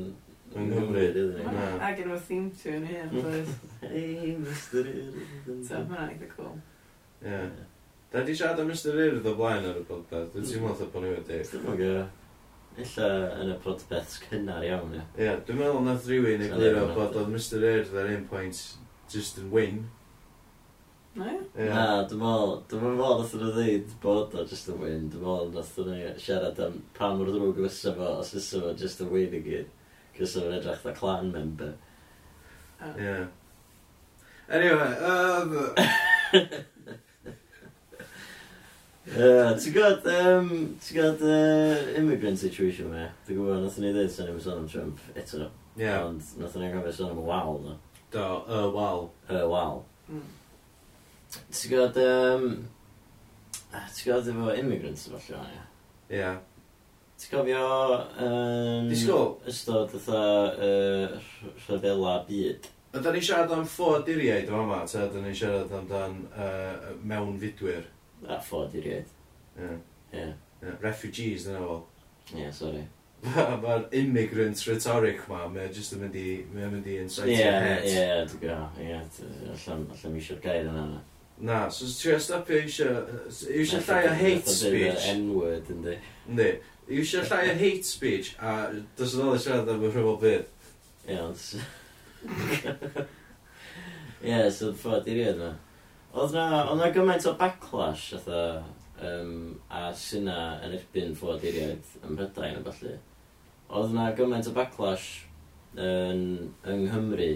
[0.55, 1.70] Yng Nghymru, dydyn ni.
[1.84, 3.09] A gen nhw theme tune i, yn
[3.82, 5.24] Hey, Mr Earth.
[5.68, 6.53] So, mae'n eitha cool.
[7.24, 7.49] Yeah.
[7.49, 7.74] yeah.
[8.16, 10.91] Da di siarad am Mr Urdd o blaen ar y podpeth, dwi'n teimlo mm.
[10.93, 11.39] bod ni wedi.
[11.49, 12.05] Dwi'n mwyn.
[12.80, 13.07] Illa
[13.41, 15.01] yn y podpeth cynnar iawn, ie.
[15.20, 18.61] Ie, dwi'n meddwl nath rhywun i gliro bod oedd Mr Urdd ar un pwynt
[19.11, 19.84] just yn win.
[21.20, 21.28] Na,
[21.59, 25.76] dwi'n meddwl, dwi'n meddwl nath nhw ddeud bod o just yn win, dwi'n meddwl nath
[25.84, 29.41] nhw siarad am pa mor ddrwg fysa fo, os fysa fo just yn win i
[29.49, 29.74] gyd.
[30.16, 31.76] Cys o'n edrych dda clan member.
[32.95, 33.18] Ie.
[34.47, 35.59] Anyway, um...
[39.06, 40.47] Yeah, ti'n gwybod, um,
[40.82, 43.03] ti'n gwybod uh, immigrant situation me?
[43.28, 45.43] Dwi'n gwybod, nath ni ddeud sy'n ei sôn am Trump eto.
[45.76, 45.84] Ie.
[45.84, 46.08] Yeah.
[46.08, 47.76] Ond nath ni'n gofio sôn am y wal, no?
[48.16, 49.06] Do, y uh, wal.
[49.30, 49.84] Y uh, wal.
[50.10, 50.26] Mm.
[51.38, 52.49] Ti'n gwybod, um,
[53.70, 55.64] ti'n gwybod efo immigrants efo lle, ie?
[56.10, 56.20] Ie.
[56.24, 56.41] Yeah.
[57.22, 57.64] Ti'n gofio...
[58.26, 59.34] Um, Disgwyl?
[59.53, 61.20] Ystod ytho uh,
[61.68, 62.72] rhyfela byd.
[62.95, 67.91] Ydy'n ni siarad am ffodiriaid o'n yma, ta ydy'n ni siarad amdan uh, mewn fudwyr?
[68.28, 69.09] A ffod i rioed.
[69.59, 69.72] Ie.
[70.16, 70.28] Ie.
[70.63, 71.80] Ie, Refugees, dyna fo.
[72.36, 72.84] Ie, sori.
[73.26, 77.59] Mae'r immigrant rhetoric ma, mae'n just yn mynd i, mae'n mynd i incite Ie, your
[77.63, 77.86] head.
[77.89, 80.84] ie, dwi'n gwybod, ie, d- allan, allan mi eisiau'r gair yna.
[80.91, 80.99] na.
[81.49, 83.01] Na, so os ti'n stopio eisiau,
[83.51, 85.07] eisiau llai o hate Fatha deud y speech.
[85.16, 85.95] N-word, yndi.
[86.30, 86.49] Yndi,
[86.99, 88.55] eisiau llai o hate speech, a
[88.99, 90.45] dos yn ôl i siarad am y rhyfel bydd.
[91.09, 91.41] Ie, ond...
[94.26, 95.51] Ie, so ffod i rioed, ma.
[96.16, 98.41] Oedd na, oedd na gymaint o backlash, atho,
[99.03, 99.34] um,
[99.68, 102.93] a syna yn erbyn ffod ffoaduriaid ym Mhrydain a falle.
[103.76, 105.09] Oedd na gymaint o backlash
[105.76, 106.24] yn,
[106.72, 107.32] yng Nghymru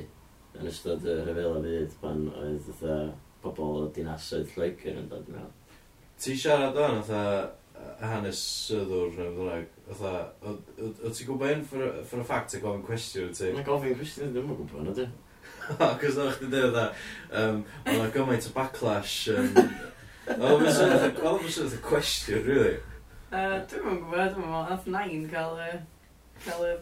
[0.60, 2.98] yn ystod y rhyfel y byd pan oedd atho
[3.44, 5.52] pobl o dinasoedd Lloegr yn dod i mewn.
[6.20, 7.24] Ti siarad o'n atho
[8.00, 9.62] hanes syddwr neu fydd yna,
[9.92, 13.52] atho, o ti'n gwybod un for a fact a gofyn cwestiwn ti?
[13.56, 15.08] Na gofyn cwestiwn, dwi'n yn gwybod, na di.
[16.02, 16.86] Cos oedd chi'n dweud dda,
[17.42, 19.18] um, oedd o'n gymaint o backlash.
[19.34, 19.50] Um,
[20.36, 22.78] oedd o'n sôn y cwestiwn, really.
[23.30, 25.74] Uh, Dwi'n mwyn gwybod, dwi'n meddwl, nath nain cael y...
[26.46, 26.78] cael y...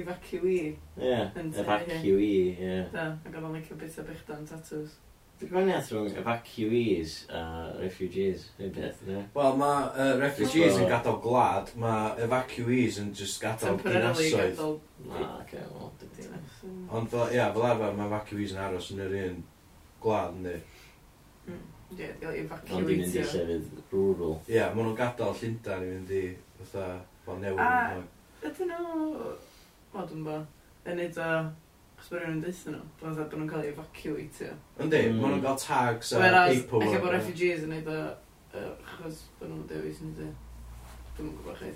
[0.00, 0.74] evacuee.
[1.00, 1.16] Ie,
[1.62, 2.12] evacuee,
[2.52, 2.76] ie.
[2.92, 4.98] Da, ac oedd o'n licio bit o bechdan tatws.
[5.34, 7.40] Dwi'n gwaniaeth rhwng evacuees a
[7.80, 9.24] refugees, neu beth, ne?
[9.34, 14.62] Wel, mae uh, refugees yn gadael gwlad, mae evacuees yn just gadael dinasoedd.
[15.08, 16.60] Na, oce, wel, dwi'n dinas.
[16.86, 19.42] Ond, ia, fel arfer, mae evacuees yn aros yn yr un
[20.04, 20.54] gwlad, ynddi?
[21.48, 21.66] Hmm,
[21.98, 22.12] ie,
[22.44, 22.76] evacuees.
[22.78, 24.38] Ond i mynd i llefydd rural.
[24.46, 26.24] Ia, yeah, maen nhw'n gadael Llundain i fynd i,
[26.60, 26.86] fatha,
[27.26, 27.66] fel newid.
[27.66, 29.34] A, ydyn nhw,
[29.90, 30.38] o, dwi'n bo,
[30.94, 31.28] yn edo
[32.04, 34.50] Chos bod rhywun yn deitha nhw, bod nhw'n bod nhw'n cael ei evacuatio.
[34.84, 35.20] Yndi, mm.
[35.22, 36.84] maen nhw'n cael tags a Whereas, paperwork.
[36.84, 38.00] Whereas, bod refugees yn neud o,
[38.90, 40.34] Chos bod nhw'n dewis yn dweud.
[41.16, 41.70] Dwi'n mwyn gwybod chi.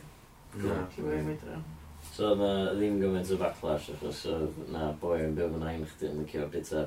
[0.66, 0.76] Na.
[0.92, 1.64] Dwi'n mwyn
[2.12, 5.88] So oedd na ddim gymaint o backlash achos oedd na boi yn byw yn ein
[5.94, 6.84] chdi yn licio bita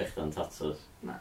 [0.00, 0.82] bechdan tatos.
[1.06, 1.20] Na.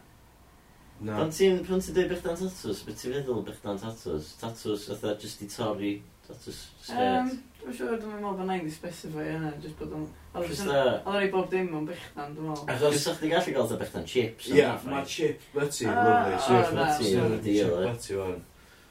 [0.99, 1.19] Na.
[1.21, 4.33] Pan ti'n ti dweud bechdan tatws, beth ti'n feddwl bechdan tatws?
[4.41, 5.93] Tatws oedd jyst i torri
[6.29, 7.37] Status straight.
[7.59, 10.03] Dwi'n siŵr, dwi'n meddwl bod na'n di specify yna, jyst bod o'n...
[10.37, 12.69] Oedd o'n ei bob dim o'n bechdan, dwi'n meddwl.
[12.71, 14.51] Ac oedd sa'ch di gallu gael ta bechdan chips?
[14.53, 16.37] Ie, mae chip butty ah, yn lyfli.
[16.45, 17.81] Chip butty yn y deal, e.
[17.81, 18.37] Chip butty o'n.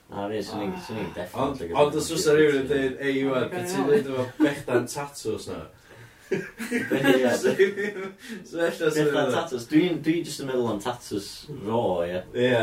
[0.08, 0.82] A fi, swn i'n ah.
[1.16, 1.70] definitely...
[1.80, 5.60] Ond os oes rhywun yn dweud, ei yw'n, beth ti'n dweud efo bechdan tatws na?
[8.50, 11.30] Bechdan tatws, dwi'n jyst yn meddwl am tatws
[11.62, 12.20] raw, ie.
[12.34, 12.60] Ie.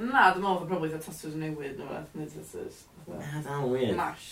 [0.00, 3.96] Na, dwi'n meddwl bod probably tatws newydd, neu beth, neu tatws Na, dda'n weird.
[3.98, 4.28] Mash.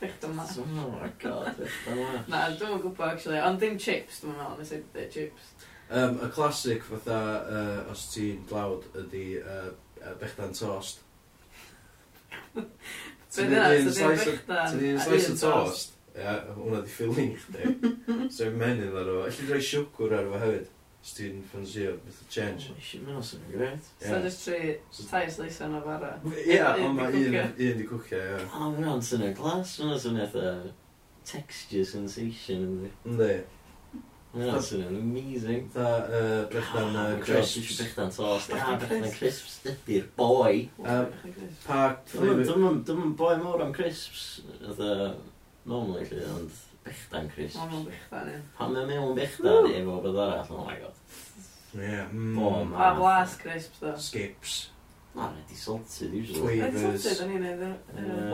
[0.00, 0.58] Fechta mash.
[0.62, 2.28] Oh my god, fechta mash.
[2.30, 5.54] Na, dwi'n gwybod actually, ond dim chips, dwi'n meddwl, nes i dde chips.
[5.94, 9.72] Um, y clasic fatha, uh, os ti'n glawd, ydy uh,
[10.20, 11.02] bechda'n tost.
[13.34, 15.94] Ti'n un slice o tost.
[16.14, 17.72] Ia, hwnna di ffilin chdi.
[18.34, 19.16] So, menyn ar o.
[19.26, 20.68] Alli rhoi siwgwr ar o hefyd.
[21.04, 22.70] Os ti'n ffansio beth o change.
[23.04, 23.88] Mae'n osyn yn greit.
[24.00, 24.70] So just tri,
[25.10, 26.14] tai sleision o bara.
[26.32, 28.46] Ie, ond mae un di cwcio, ie.
[28.56, 30.54] O, mae'n ond sy'n y glas, mae'n sy'n eitha
[31.28, 32.90] texture sensation yn di.
[33.10, 33.36] Ynddi.
[34.32, 35.68] Mae'n ond sy'n yn amazing.
[35.76, 35.90] Da,
[36.54, 37.76] brechdan crisps.
[37.82, 40.70] Brechdan tost, Ah, brechdan crisps, dydy'r boi.
[41.68, 41.82] Pa...
[42.08, 42.46] flavour?
[42.88, 44.94] Dwi'n boi mor am crisps, eitha,
[45.68, 46.62] normally, ond...
[46.84, 47.56] Bechdan, Chris.
[47.56, 48.38] Ond mewn bechdan, ie.
[48.58, 50.96] Pan mae'n mewn bechdan efo bod arall, oh my god.
[51.74, 52.74] Ie, mmm.
[52.76, 53.94] A blas crisps, da.
[53.98, 54.56] Skips.
[55.14, 56.58] Na, rhaid i salted, usually.
[56.60, 57.06] Flavours.
[57.06, 57.62] Salted, o'n i'n neud.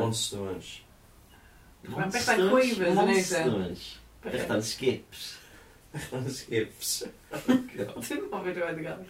[0.01, 0.73] Monster Munch.
[1.87, 3.87] Mae'n bechdan quavers, yn i'n Monster Munch.
[4.27, 5.29] Bechdan skips.
[5.95, 6.91] Bechdan skips.
[7.31, 9.07] Oh dwi'n mo fi dwi'n wedi gael.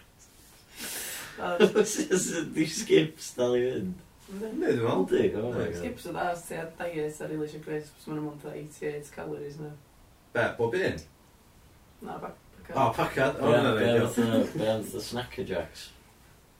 [1.41, 4.07] Dwi'n skips dal i fynd.
[4.31, 4.91] Yndi, dwi'n meddwl.
[5.03, 5.79] Yndi, dwi'n meddwl.
[5.81, 9.71] Skips o ddas, ti a diet ar Elish and Crisps, mae'n amont 88 calories na.
[10.35, 11.01] Be, bob un?
[12.07, 12.77] Na, pacad.
[12.77, 14.53] O, pacad, o, yna dweud.
[14.55, 15.89] Be, the Snacker Jacks.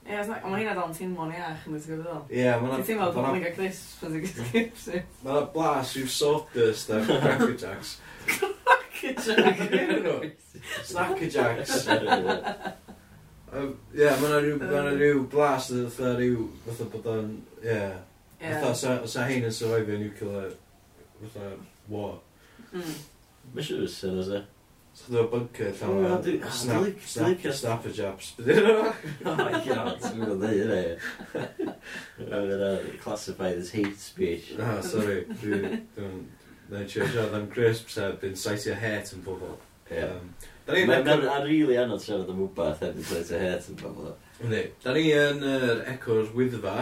[0.01, 2.17] Ie, mae hynna dal yn teimlo'n iach yn ddysgu fyddo.
[2.33, 2.79] Ie, mae'n...
[2.81, 5.03] Ti'n teimlo bod yn gael crisps yn ddysgu skips i.
[5.23, 7.95] Mae'n blas yw sawdust a Cracker Jacks.
[8.27, 9.13] Cracker
[9.77, 10.55] Jacks?
[10.89, 11.85] Snacker Jacks.
[13.51, 13.67] Ie,
[13.99, 17.67] yeah, mae yna rhyw, ma rhyw blast oedd fatha rhyw, fatha bod o'n, ie.
[17.67, 17.99] Yeah.
[18.39, 20.53] Fatha, sa, sa hein yn survivio nuclear,
[21.19, 21.51] fatha,
[21.91, 22.15] war.
[22.71, 22.97] Mm.
[23.51, 24.41] Mae siwr sy'n o'n se.
[24.91, 28.33] Sa chdi o bunker llawn oh, snap, snap, snap a japs.
[28.37, 28.89] Bydyn nhw?
[29.23, 31.75] Oh my god, ti'n mynd o ddeu yna.
[32.31, 34.53] Mae'n classified as hate speech.
[34.59, 35.25] Ah, sorry.
[35.43, 35.83] Dwi'n...
[36.71, 39.57] Dwi'n siarad am crisps a byn saitio het yn pobol.
[39.91, 40.15] Yeah.
[40.15, 40.29] Um,
[40.71, 44.11] Mae'n rili anodd siarad am wbath hefyd i play to hurt yn bobl.
[44.41, 44.61] Ynddi.
[44.83, 46.75] Da ni yn yr echo'r wyddfa.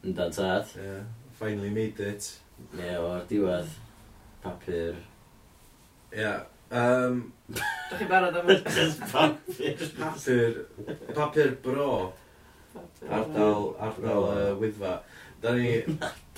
[0.00, 0.70] Yn dan tad.
[0.78, 1.02] Yeah.
[1.38, 2.28] Finally made it.
[2.72, 3.74] Ie, yeah, o'r diwedd.
[4.44, 4.96] Papur.
[6.12, 6.22] Ie.
[6.22, 6.42] Yeah.
[6.72, 8.48] Um, da chi barod am
[9.12, 9.86] Papur.
[9.98, 10.58] Papur.
[11.12, 11.90] Papur bro.
[13.10, 15.00] Ardal, ardal uh, wyddfa.
[15.42, 15.82] Da ni...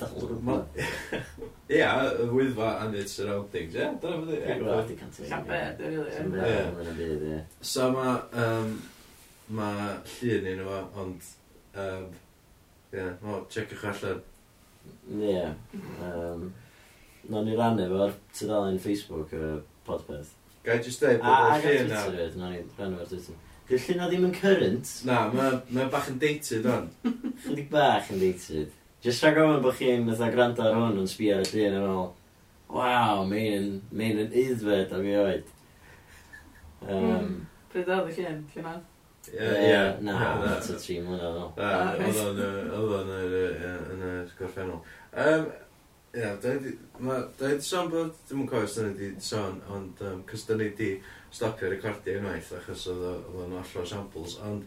[0.01, 0.79] Nadal rhywbeth.
[1.77, 1.91] Ia,
[2.21, 3.89] y wyddfa and its surroundings, ie?
[4.01, 4.97] Dyna fyddi.
[5.29, 5.83] Llabed,
[7.29, 7.41] ie.
[7.61, 8.15] So ma...
[8.33, 8.77] Um,
[9.49, 9.71] ma
[10.09, 11.33] llun un efo, ond...
[11.77, 12.07] Um,
[12.93, 14.23] ie, yeah, mo, checiwch allan.
[15.13, 15.33] Ie.
[15.35, 15.53] Yeah,
[16.09, 16.47] um,
[17.29, 19.51] no, ni rannu efo'r tudalen Facebook y
[19.85, 20.33] podpeth.
[20.65, 21.99] Gai just dweud bod o'r llun na...
[22.01, 23.37] A, a no, ni rannu efo'r Twitter.
[23.69, 24.95] Dwi'n llun o ddim yn current.
[25.09, 26.89] Na, mae ma bach yn dated, on.
[27.45, 28.73] Chydig bach yn dated.
[29.05, 31.91] Just rhaid gofyn bod chi'n fatha gwrando ar hwn yn sbio ar y llun yn
[31.93, 32.07] ôl.
[32.73, 35.51] Waw, mae'n mae'n yn iddfed am i oed.
[36.89, 37.27] Um,
[37.75, 38.39] Pryd oedd y llun?
[38.55, 38.87] Llun oedd?
[39.29, 39.83] Ie, ie.
[40.07, 41.53] Na, oedd y tri mlynedd ôl.
[41.61, 44.81] Ah, oedd o'n yn y gorffennol.
[46.15, 46.73] Ie, da ni
[47.43, 50.57] wedi sôn bod, dim yn cofio os da ni wedi sôn, ond um, cos da
[50.57, 50.95] ni wedi
[51.29, 54.65] stopio recordio unwaith achos oedd o'n allo samples, ond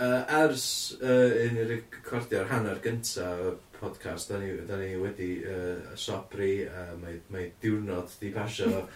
[0.00, 0.62] Uh, ers
[1.04, 6.62] uh, un i'r recordio'r hanner gynta y podcast, da ni, da ni wedi uh, sopri,
[6.64, 8.86] uh, mae, mae diwrnod di pasio,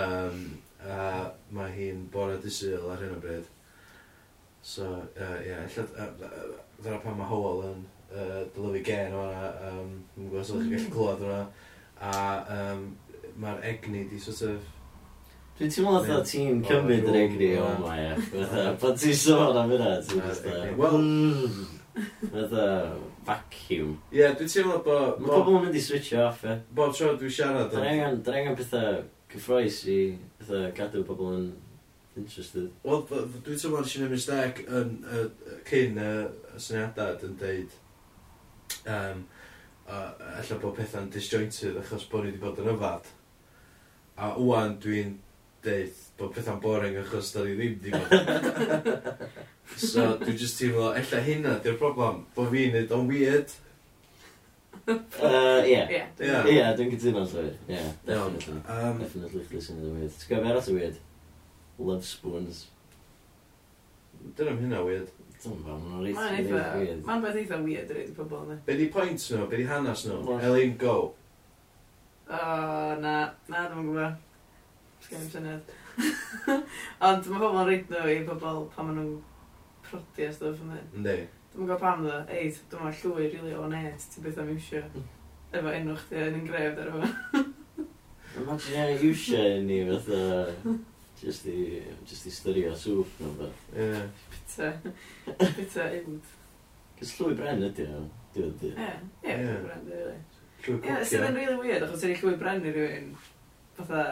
[0.00, 0.38] um,
[0.86, 1.26] a uh,
[1.58, 3.50] mae hi'n bore disyl ar hyn o bryd.
[4.64, 6.48] So, ie, uh, yeah, illa, uh,
[6.80, 7.84] dyna pan mae Howell yn
[8.14, 11.42] uh, dylyfu gen o hwnna, um, yn gwybod os ydych chi'n gallu clywed hwnna,
[12.00, 12.16] a
[12.56, 12.88] um,
[13.44, 14.72] mae'r egni di sort of
[15.56, 18.08] Dwi'n teimlo fatha ti'n cymryd yr egni o ma e.
[18.28, 20.74] Fatha, pan ti'n sôn am hynna, ti'n just fatha...
[20.76, 20.96] Wel...
[20.98, 21.62] Hmm,
[22.34, 22.66] fatha,
[23.24, 23.94] vacuum.
[24.10, 25.22] Ie, yeah, dwi'n teimlo bod...
[25.22, 26.58] Mae pobl yn mynd i switcho off, e.
[26.76, 27.72] Bob tro dwi'n siarad...
[27.72, 29.00] Dwi'n angen, dwi'n angen pethau
[29.32, 29.98] cyffroes i
[30.42, 31.48] pethau gadw pobl yn
[32.20, 32.68] interested.
[32.84, 34.94] Wel, dwi'n teimlo nes i wneud mistake yn
[35.72, 36.14] cyn y
[36.68, 37.82] syniadau yn deud...
[38.84, 39.24] Um,
[39.86, 43.08] Alla bod pethau'n disjointed achos bod ni wedi bod yn yfad.
[44.20, 45.22] A wwan dwi'n
[45.66, 49.12] deud bod pethau'n boring achos da ni ddim di gwybod.
[49.90, 53.54] so, dwi'n just teimlo, ella hynna di'r problem, bod fi'n neud o'n weird.
[54.86, 55.80] Uh, ie.
[56.22, 57.48] Ie, dwi'n cytuno llwyr.
[57.66, 58.60] Ie, definitely.
[58.70, 60.12] Um, definitely chdi sy'n neud o'n weird.
[60.20, 61.00] Ti'n gwybod beth weird?
[61.80, 62.60] Love spoons.
[64.38, 65.10] Dyna'n hynna weird.
[65.42, 67.02] Dwi'n fawr, mae'n reit weird.
[67.08, 68.60] Mae'n beth eitha weird reit i pobl yna.
[68.68, 69.48] Be di pwynt nhw?
[69.50, 70.38] Be di hanes nhw?
[70.38, 70.94] Elin, go.
[72.30, 72.38] O,
[73.02, 73.16] na,
[73.50, 74.22] na, dwi'n gwybod.
[75.06, 75.68] Sgan syniad.
[77.06, 79.12] Ond mae pobl yn reid nhw i pobl pan maen nhw'n
[79.86, 80.96] prodi a stwff yn mynd.
[80.98, 81.14] Ynddi.
[81.52, 84.82] Dwi'n gwybod pam dda, ei, dwi'n meddwl llwy rili o net, ti'n beth am iwsio.
[85.54, 87.44] Efo enw chdi yn engrefd ar efo.
[88.40, 90.74] Imagine yn iwsio ni fatha,
[91.22, 91.58] just i,
[92.10, 93.62] just i styrio sŵff nhw beth.
[93.78, 94.02] Ie.
[94.32, 94.72] Bita,
[95.60, 96.32] bita uwd.
[96.98, 98.02] Cys llwy bren ydi o,
[98.34, 98.82] dwi'n dweud.
[98.82, 98.90] Ie,
[99.22, 100.16] ie, llwy bren ydi o.
[100.66, 103.12] Ie, sydd yn really weird, achos ti'n llwy bren i rywun,
[103.78, 104.02] fatha,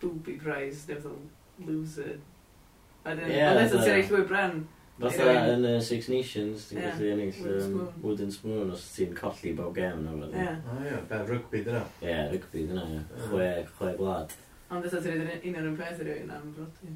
[0.00, 1.16] booby prize, neu fatha
[1.66, 2.18] loser.
[3.04, 4.62] A dyn, yeah, ond eto ti'n eich llwy'r bren.
[5.00, 6.96] Fatha yn uh, Six Nations, ti'n yeah.
[6.98, 10.56] gallu ennill um, Wooden Spoon os ti'n colli bob gem na Ie, Yeah.
[10.68, 11.84] Ah, be, rygbi dyna.
[12.02, 13.04] Ie, yeah, rygbi dyna, ie.
[13.28, 13.46] Chwe,
[13.76, 14.28] chwe gwlad.
[14.70, 16.92] Ond eto ti'n rhaid un o'r un peth i rhywun am brodi.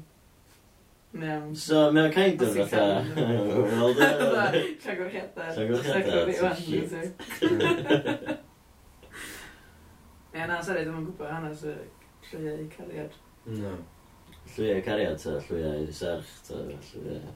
[1.15, 1.35] No.
[1.55, 2.85] So, mae o'n kind of fatha...
[3.15, 4.45] Wel, dyna...
[4.85, 5.51] Llagorchiadau.
[5.57, 6.91] Llagorchiadau, shit.
[10.35, 11.73] Ie, na, sori, dwi'n gwybod hanes y
[12.31, 13.17] Llwyau cariad.
[13.45, 13.73] No.
[14.55, 17.33] Llwyau cariad ta, llwyau serch ta, llwyau...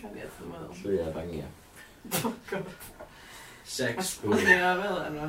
[0.00, 0.78] Cariad dwi'n meddwl.
[0.82, 1.50] Llwyau bangio.
[2.22, 2.72] Oh god.
[3.68, 4.48] Sex bwyd.
[4.48, 5.22] Ia, fel enw.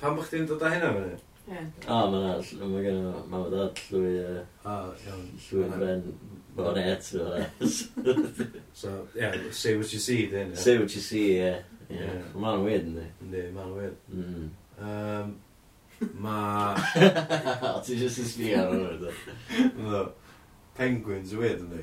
[0.00, 1.14] Pan bych chi'n dod â hynna fyny?
[1.44, 1.62] Ie.
[1.92, 4.14] O, mae yna, mae gen i mam a dad llwy...
[4.64, 5.26] O, iawn.
[5.44, 6.02] Llwy bren
[6.56, 7.10] bonet.
[8.74, 10.56] So, yeah, say what you see, dyn.
[10.56, 11.52] Say what you see, ie.
[12.34, 13.04] Mae'n weird, ynddi?
[13.22, 14.00] Ynddi, mae'n weird.
[14.10, 14.48] Mm.
[14.82, 15.28] Um,
[16.00, 16.74] Mae...
[17.70, 20.04] o, ti jyst yn sbio ar hwnnw, do.
[20.78, 21.82] Penguins y weird, ynddi?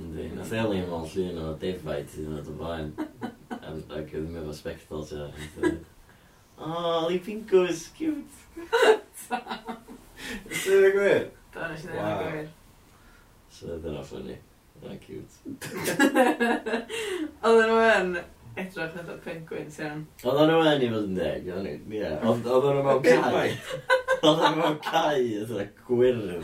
[0.00, 0.28] Ynddi.
[0.34, 2.92] Nath Elin mo'n llun o defaid i ddod yn blaen.
[3.54, 5.74] Ac oedd yn efo spectol, ti e-
[6.54, 8.36] O, li pingos, cute.
[10.54, 11.24] Sy'n y gwir?
[11.54, 12.52] Da, nes i ddim yn gwir.
[13.54, 14.36] So, dyna ffynnu.
[14.82, 15.34] Dyna cute.
[17.44, 18.14] Oedden nhw yn
[18.56, 20.04] edrych yn dod penguins iawn.
[20.24, 23.50] Oedden nhw yn i fod yn deg, oedden nhw mewn cae.
[24.20, 26.42] Oedden nhw mewn cae, oedden nhw gwir yn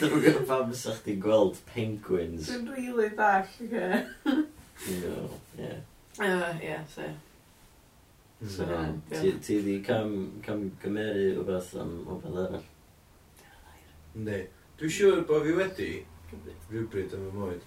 [0.00, 2.46] Dwi'n gwybod pam sa chdi'n gweld penguins.
[2.46, 3.88] Dwi'n rili dall, ie.
[5.02, 5.16] No,
[5.58, 5.72] ie.
[6.20, 7.08] Ie, so.
[8.48, 8.64] So,
[9.44, 10.14] ti di cam,
[10.46, 12.62] cam gymeru rhywbeth am rhywbeth arall?
[14.14, 14.38] Ne.
[14.78, 15.90] Dwi'n siŵr bod fi wedi
[16.70, 17.66] rhywbryd yn fy mwyd.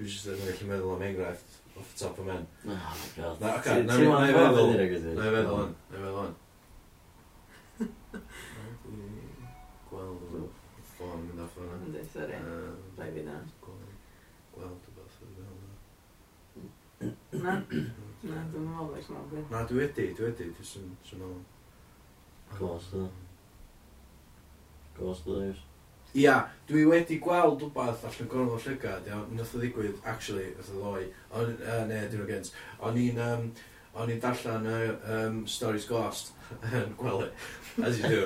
[0.00, 2.46] Dwi jyst yn gallu meddwl am enghraifft off the top of men.
[2.64, 3.40] Oh my god.
[3.42, 4.14] Na, oce, na i feddwl.
[4.16, 5.10] Na i feddwl.
[5.18, 5.66] Na i feddwl.
[5.90, 6.30] Na i feddwl.
[9.90, 10.40] Gweld y
[10.94, 11.76] ffôn mynd off yna.
[11.84, 12.40] Ynddi, sori.
[12.96, 13.36] Rai fi na.
[13.60, 15.52] Gweld y beth fel yna.
[17.44, 17.58] Na.
[17.60, 19.44] Na, dwi'n meddwl eich meddwl.
[19.52, 20.48] Na, dwi wedi, dwi wedi.
[20.62, 20.96] Dwi'n
[21.26, 21.44] meddwl.
[22.56, 23.10] Ghost, dwi.
[24.96, 25.52] Ghost, dwi.
[26.18, 30.78] Ia, dwi wedi gweld rhywbeth allan gorfod llygad, iawn, nath o ddigwydd, actually, nath o
[30.80, 31.04] ddoi,
[31.38, 32.50] on, uh, ne, dwi'n gynt,
[32.82, 33.44] o'n i'n, um,
[33.94, 34.80] o'n i'n darllen y
[35.14, 36.32] um, Stories Ghost
[36.80, 37.28] yn gwely,
[37.86, 38.24] as you do.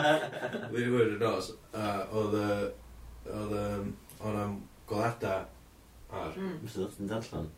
[0.72, 2.50] Dwi'n gwir yn nos, uh, oedd y,
[3.30, 3.94] oedd um,
[4.26, 4.58] o'n am
[4.90, 5.36] golada
[6.10, 6.34] ar.
[6.34, 6.58] Mm.
[6.64, 7.48] Fysa ddod yn darllen?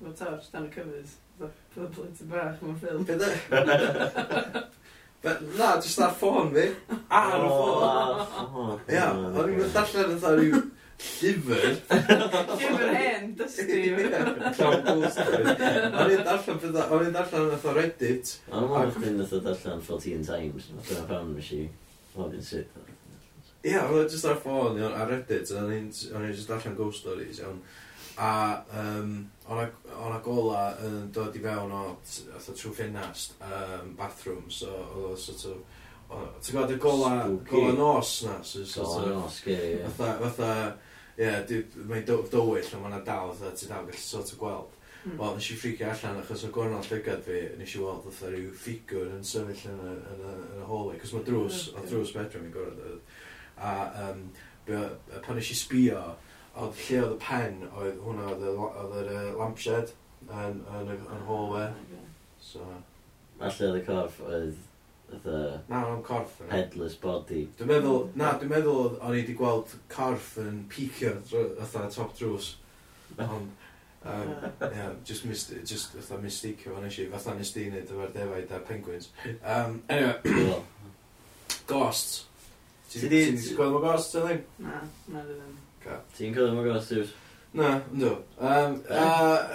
[0.00, 3.06] Mae'n tawr, dan y cyfres, fydda plentyn bach mewn ffilm.
[5.22, 6.66] Na, jyst ar ffôn fi.
[7.12, 8.78] Ar y oh, ffôn.
[8.88, 10.60] Ia, o'n i'n mynd allan yn rhyw
[11.00, 11.66] llyfr.
[11.90, 13.80] Llyfr hen, dysgu.
[14.60, 15.50] Llawn posters.
[15.50, 18.32] O'n i'n darllen pethau, o'n i'n darllen yn Reddit.
[18.48, 20.70] O'n i'n mynd chdi'n dweud darllen 14 times.
[20.88, 21.60] Dyna pam nes i
[22.16, 22.80] login sit.
[23.68, 27.60] Ia, o'n i'n jyst ar ffôn, ar Reddit, o'n i'n jyst darllen ghost stories, iawn.
[27.60, 27.89] Yeah.
[28.20, 28.30] A
[28.76, 29.14] um,
[29.48, 31.84] o'na gola yn dod i fewn o,
[32.36, 35.78] atho trwy ffenast, um, bathroom, so oedd o sort of,
[36.10, 37.10] Ti'n gwybod y gola,
[37.46, 38.40] gola nos na?
[38.42, 39.90] So, sort gola nos, gei, ie.
[39.94, 40.48] Fatha, fatha,
[41.14, 44.76] ie, mae'n dywyll a mae'n dal, fatha, ti'n dal gallu sort of gweld.
[45.04, 45.14] Mm.
[45.16, 48.50] Wel, nes i ffricio allan achos o gornol llygad fi, nes i weld fatha rhyw
[48.52, 51.86] ffigwr yn sefyll yn y, yn y, yn y hallway, cos mae drws, hmm, okay.
[51.86, 53.14] o drws bedroom i gorau dod.
[53.70, 53.76] A
[54.08, 54.26] um,
[54.66, 54.82] be,
[55.24, 56.02] pan nes i sbio,
[56.56, 59.94] oedd lle oedd y pen, oedd hwnna oedd y, oedd yr uh, lampshed
[60.26, 61.70] yn, yn, yn hallway.
[61.70, 62.00] Oh
[62.40, 62.66] so.
[63.40, 64.58] Alla oedd y corff oedd
[65.24, 66.50] the na, o'n corff yna.
[66.54, 67.46] headless body.
[67.58, 72.14] Dwi'n meddwl, na, dwi'n meddwl oedd o'n i wedi gweld corff yn picio fatha top
[72.18, 72.52] drws.
[73.16, 73.50] Ond,
[74.04, 78.54] um, yeah, just, mist, just fatha misticio fan eisiau, fatha nes di wneud efo'r defaid
[78.54, 79.10] a penguins.
[79.40, 80.60] Um, anyway,
[81.70, 82.26] ghosts.
[82.90, 83.24] Ti wedi
[83.54, 84.46] gweld o ghosts, Elin?
[84.62, 84.78] Na,
[85.10, 85.58] na, ddim.
[85.80, 87.14] Ti'n cofio mae gos tiws?
[87.56, 88.12] Na, ynddo.
[88.38, 89.48] Um, a...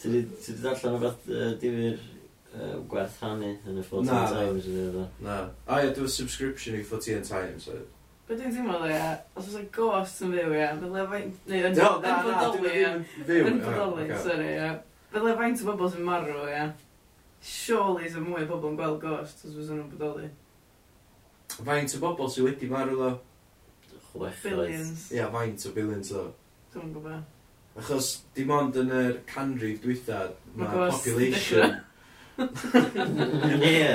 [0.00, 1.98] Ti wedi darllen o beth uh, difyr
[2.56, 5.06] uh, gwerth hannu yn y 14 na, Times yn ydw?
[5.26, 5.38] Na.
[5.68, 7.68] A ie, dwi'n subscription i 14 Times.
[7.68, 7.76] So.
[8.26, 11.40] Be dwi'n teimlo dda, ia, os oes y ghost yn fyw, ia, fel e faint...
[11.52, 12.92] Neu, yn bodoli, e ia.
[13.36, 14.70] Yn bodoli, sori, ia.
[15.12, 16.70] Fel e faint o bobl sy'n marw, ia.
[17.44, 20.32] Surely sy'n mwy o bobl yn gweld ghost os oes nhw'n bodoli.
[21.66, 23.10] Faint o bobl sydd wedi marw ddo?
[24.10, 25.10] Chwech Billions.
[25.14, 26.24] Ia, faint o billions ddo.
[26.74, 27.28] Dwi'n gwybod.
[27.80, 30.26] Achos dim ond yn yr canrif dwytha,
[30.58, 31.78] mae population...
[32.40, 33.86] Ie, ie.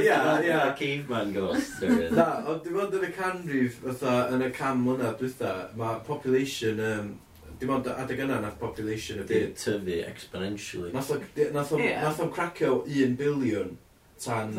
[0.06, 1.82] Ie, caveman ghost.
[2.14, 6.84] Na, ond dim ond yn y canrif, fatha, yn y cam mlynedd dwytha, mae population...
[6.84, 7.16] Um,
[7.58, 9.54] dim ond adeg yna nath population y byd.
[9.58, 10.92] tyfu exponentially.
[10.94, 12.18] Nath o'n yeah.
[12.34, 13.74] cracio 1 biliwn
[14.22, 14.54] tan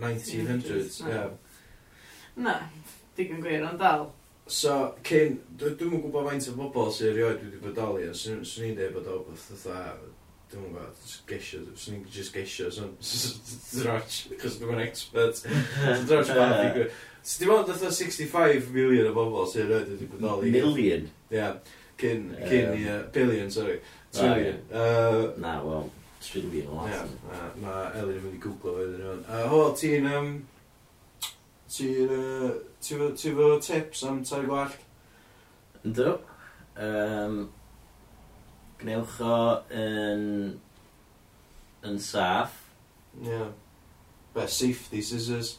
[0.00, 1.00] 1900s.
[1.06, 1.30] Yeah.
[2.36, 2.60] Na,
[3.16, 4.10] digon gwir, ond dal.
[4.46, 4.76] So,
[5.06, 8.76] cyn, dwi'n yn gwybod faint o bobl sy'n erioed wedi bodoli, ond i, swn i'n
[8.76, 9.96] dweud bod o beth fatha,
[10.52, 12.92] dwi'n yn gwybod, gesio, swn i'n just gesio, swn
[13.80, 16.98] droch, chos dwi'n expert, swn droch bach i gwybod.
[17.22, 20.52] So, dim ond fatha 65 million o bobl sy'n erioed wedi bodoli.
[20.52, 20.68] Million?
[20.70, 21.08] Ie, Million?
[21.34, 21.52] Ia,
[21.98, 23.80] cyn, cyn, ia, billion, sorry,
[24.14, 24.60] trillion.
[24.70, 25.88] Uh, na, wel,
[26.22, 26.92] trillion, o lot.
[26.92, 30.36] Ia, mae Elin yn mynd i googlo fe, dwi'n uh, ho, ti'n, um,
[31.76, 34.78] Ti'n uh, ti fo tips am tai gwallt?
[35.84, 36.16] Ynddo.
[36.80, 37.42] Um,
[38.80, 39.36] gnewch o
[39.72, 40.24] yn...
[41.86, 42.56] yn saff.
[43.20, 43.28] Ie.
[43.28, 43.52] Yeah.
[44.34, 45.56] Be, safety scissors?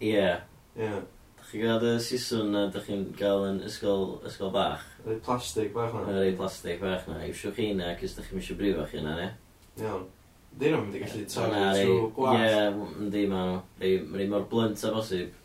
[0.00, 0.14] Ie.
[0.14, 0.40] Yeah.
[0.76, 0.86] Ie.
[0.86, 1.04] Yeah.
[1.36, 4.82] Dach chi'n gael y siswn na dach chi'n gael yn ysgol, ysgol bach?
[5.06, 6.02] Yr plastig bach na?
[6.10, 7.20] Yr plastig bach na.
[7.22, 9.28] Iwsiwch chi na, cys dach chi'n mysio brifo chi yna, ne?
[9.78, 10.08] Iawn.
[10.58, 12.40] Dyn nhw'n mynd i gallu talu trwy gwas.
[12.40, 12.62] Ie,
[13.04, 13.60] yndi, ma nhw.
[14.10, 15.36] Mae'n mor blunt a bosib.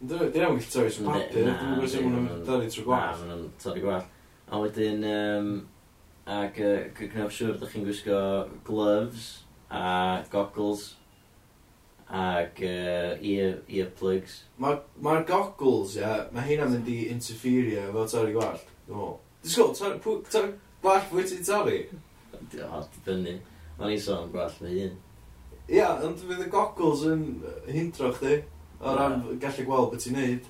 [0.00, 3.18] Dyn nhw'n gallu torri trwy papur, dyn nhw'n gwybod sy'n mwyn torri trwy gwallt.
[3.20, 4.12] Na, maen nhw'n torri gwallt.
[4.48, 5.48] A wedyn, um,
[6.24, 8.20] ac uh, gwnewch siwr, ydych chi'n gwisgo
[8.64, 9.26] gloves
[9.68, 9.82] a
[10.32, 10.86] goggles
[12.08, 14.38] ac uh, ear, earplugs.
[14.64, 19.18] Mae'r ma goggles, ia, yeah, mae hynna'n mynd i interferio efo torri gwallt, dwi'n meddwl.
[19.44, 19.74] Disgwyl,
[20.32, 21.82] torri gwallt fwy ti'n torri?
[22.40, 23.36] O, dibynnu.
[23.76, 24.96] Mae'n i sôn gwallt fy hun.
[25.68, 27.28] Ia, ond fydd y goggles yn
[27.68, 28.40] hintro chdi.
[28.80, 30.48] O ran gallu gweld beth ti'n neud.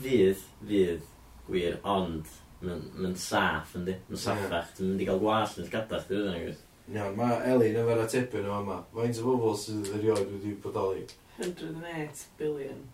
[0.00, 1.06] Fydd, fydd,
[1.46, 2.28] gwir, ond
[2.64, 6.62] mae'n saff yndi, mae'n saffach, dwi'n mynd i gael gwallt yn gadach, dwi'n dweud.
[6.94, 8.78] Iawn, mae Elin yn fara tipyn o yma.
[8.92, 11.06] Faint o bobl sydd erioed wedi bodoli?
[11.38, 12.84] 108 billion.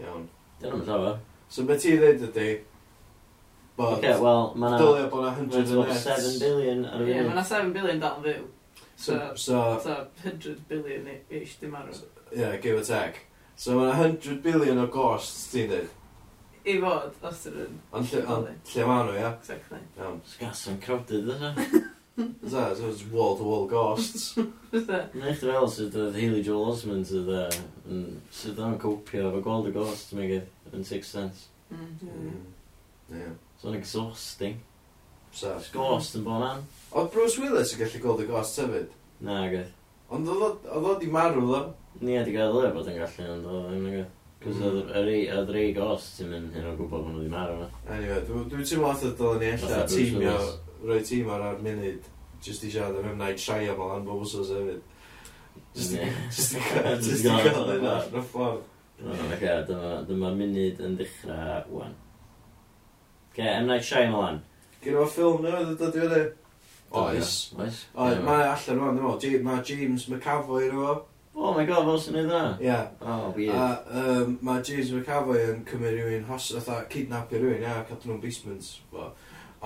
[0.00, 0.26] Iawn.
[0.62, 1.20] Dyna mae'n llawer.
[1.52, 2.50] So beth ti'n dweud ydy,
[3.78, 4.74] But, okay, well, mae.
[4.74, 7.12] Dylio bod na yna 107 billion ar y funud.
[7.12, 8.48] Ie, mae yna 7 billion dal yn fyw.
[8.98, 11.92] So, so, so 100 billion eich dim arw.
[11.94, 13.27] Ie, yeah, give or take.
[13.58, 15.94] So mae 100 billion o ghosts ti'n dweud.
[16.68, 17.78] I fod, os ydyn nhw'n...
[17.98, 19.30] Ond lle ond lle maen nhw, ia?
[19.40, 19.78] Exactly.
[19.98, 20.20] Iawn.
[20.30, 21.50] Sgas yn crowded, yna.
[22.44, 24.28] Za, so it's wall-to-wall ghosts.
[24.38, 28.04] Neu chdi fel sydd oedd Hayley Joel Osment sydd yn...
[28.34, 31.48] sydd o'n copio efo gweld y ghosts, mae'n gyd, yn Sixth Sense.
[31.72, 32.14] Mhm.
[32.14, 32.38] Mm,
[33.18, 33.32] ie.
[33.58, 34.62] So yn exhausting.
[35.34, 35.56] Sa.
[35.74, 36.62] Ghost yn bon an.
[36.94, 38.94] Oedd Bruce Willis yn gallu gweld y ghosts hefyd?
[39.24, 39.74] Na, gyd.
[40.14, 41.64] Ond oedd o di marw, ddo.
[42.00, 44.08] Ni wedi gael dweud bod yn gallu ond o ddim yn gael.
[44.38, 45.48] Cos oedd mm.
[45.50, 47.68] rei gost ti'n mynd hyn o'n gwybod bod nhw wedi marw yna.
[47.90, 50.34] Anyway, dwi'n teimlo oedd dod ni allan tîmio,
[50.84, 52.06] rhoi tîm ar ar munud,
[52.46, 54.84] jyst i siarad am Night Shyamalan am bob wsos hefyd.
[55.74, 58.62] Jyst i cael hynna, y ffordd.
[60.06, 61.98] Dyma munud yn dechrau wan.
[63.34, 63.66] Ge, M.
[63.72, 64.38] Night Shyamalan.
[64.84, 66.24] Gyn o'r ffilm nhw, dod i wedi?
[66.94, 67.36] Oes.
[67.58, 67.84] Oes.
[67.98, 70.98] Mae allan rwan, dwi'n meddwl, mae James McAvoy yn efo.
[71.40, 72.46] Oh my god, fel sy'n neud hwnna?
[72.58, 72.76] Ie.
[73.06, 73.54] Oh, weird.
[73.54, 78.18] A um, mae James McAvoy yn cymryd rhywun hos, fatha, cydnapio rhywun, ia, cadw nhw'n
[78.24, 78.72] basements.
[78.90, 79.12] Bo.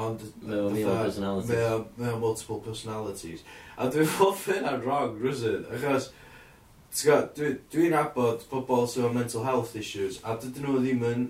[0.03, 3.47] Ond, mae o multiple personalities.
[3.81, 6.11] A dwi'n ffordd hyn ar wrong, rwysyn, achos,
[6.93, 11.29] ti'n dwi'n dwi abod pobl sy'n efo mental health issues, a dydyn nhw ddim yn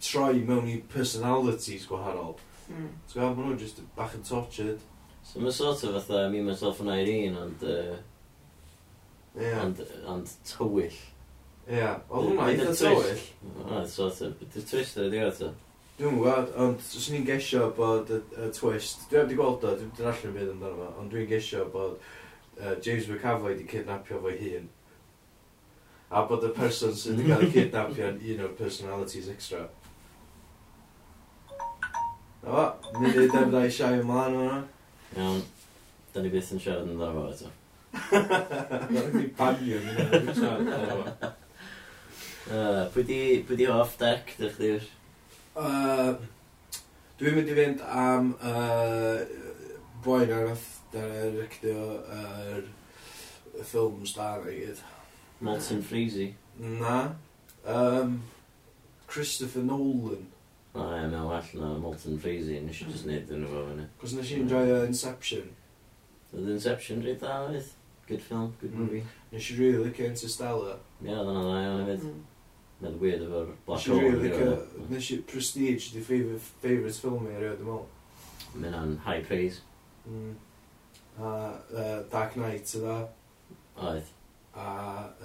[0.00, 2.38] troi mewn i personalities gwahanol.
[2.72, 2.92] Mm.
[3.04, 4.80] Ti'n gwybod, maen nhw'n just bach yn tortured.
[5.28, 7.68] So mae sort of fatha, mi myself yn Irene, ond...
[7.68, 7.98] Uh,
[9.38, 9.64] Yeah.
[9.64, 10.98] Ond, ond tywyll.
[11.68, 11.98] Ie, yeah.
[12.08, 13.24] oedd hwnna eitha tywyll.
[13.68, 15.50] Oedd sort of, dy'r twist ar y diwedd to.
[15.98, 20.10] Dwi'n gwybod, ond swn i'n gesio bod y, y twist, dwi wedi gweld o, dwi'n
[20.10, 24.68] allan byd amdano fo, ond dwi'n gesio bod uh, James McAvoy wedi cydnapio fo'i hun.
[26.08, 29.66] A bod y person sydd wedi cael ei cydnapio yn un o'r personalities extra.
[32.42, 32.66] Na fo,
[33.02, 34.60] wedi ei ddefnau siai ymlaen o'na.
[35.18, 35.42] Iawn,
[36.14, 37.57] da ni byth yn siarad yn ddefnau eto.
[37.92, 39.92] Mae'n banio mi.
[42.94, 43.04] Pwy
[43.56, 44.72] di off deck, dych chi?
[45.58, 46.14] Uh,
[47.18, 49.16] Dwi'n mynd i fynd am uh,
[50.04, 54.82] boi na nath directio yr uh, ffilm star i gyd.
[55.42, 56.28] Martin Freezy?
[56.58, 57.16] Na.
[57.66, 58.20] Um,
[59.10, 60.28] Christopher Nolan.
[60.76, 63.88] O ie, yeah, mae'n well na Martin Freezy, nes i just neud yn efo fyny.
[63.98, 65.50] Cos nes i enjoy Inception.
[66.30, 67.74] Oedd Inception rhaid da, oedd?
[68.08, 68.78] Good film, good mm.
[68.78, 69.04] movie.
[69.32, 70.78] Nes i really licio Interstellar.
[71.04, 72.04] Ie, oedd hwnna dda iawn hefyd.
[72.08, 72.20] Mm.
[72.82, 73.98] Mae'n weird efo'r Black Hole.
[73.98, 74.54] I really licio,
[74.88, 77.98] nes i Prestige, di favourite favourite film i erioed dim ond.
[78.54, 79.60] Mae'n an high praise.
[80.08, 80.32] Mm.
[81.18, 83.02] A uh, Dark Knight yda.
[83.76, 84.16] Oedd.
[84.54, 84.70] A...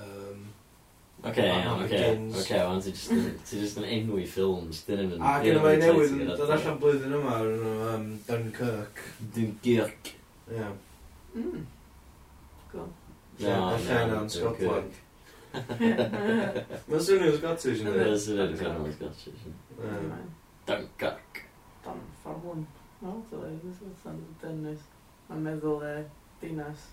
[0.04, 0.52] Um,
[1.24, 1.94] Ok, iawn, ok,
[2.36, 5.22] ok, wan, ti jyst yn enwi ffilms, dyn nhw'n...
[5.24, 7.38] A gyda mae newydd yn dod allan blwyddyn yma,
[8.28, 9.00] Dunkirk.
[9.32, 10.12] Dunkirk.
[10.50, 10.58] Ie.
[10.58, 10.74] Yeah.
[11.38, 11.62] Mm.
[13.40, 15.00] No, Llannon, Scotland.
[15.54, 18.02] Mae'n swnio'n Scottish yn dweud.
[18.08, 19.46] Mae'n swnio'n ganol Scottish.
[20.70, 21.44] Dunkirk.
[21.86, 22.68] Dunfermline.
[23.04, 23.62] No, dwi'n
[24.42, 24.90] dweud.
[25.30, 25.96] Mae'n meddwl e,
[26.42, 26.90] dinas.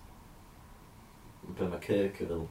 [1.58, 2.48] Be mae Kirk yn fel?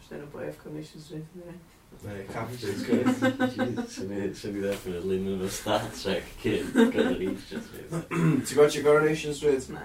[0.00, 1.56] Just yn y boi of Commission Street, ydy.
[2.02, 3.86] Neu, Captain Kirk.
[3.92, 6.72] Swn i definitely yn efo Star Trek kid.
[6.94, 7.94] Coronation Street.
[8.10, 9.68] Ti'n gwachio Coronation Street?
[9.74, 9.84] Na.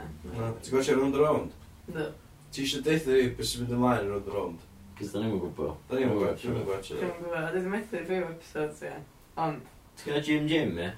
[0.61, 1.55] Ti'n gwachio Round the Round?
[1.93, 2.09] No.
[2.51, 4.63] Ti eisiau deitha i beth sy'n mynd ymlaen yn rhywbeth rownd?
[4.97, 5.75] Cys da ni'n gwybod.
[5.87, 6.89] Da ni'n gwybod, ni'n gwybod.
[6.89, 8.97] Dwi'n gwybod, dwi'n methu rhyw episodes, ie.
[9.39, 9.69] Ond...
[10.01, 10.89] Ti'n gwneud Jim Jim, ie?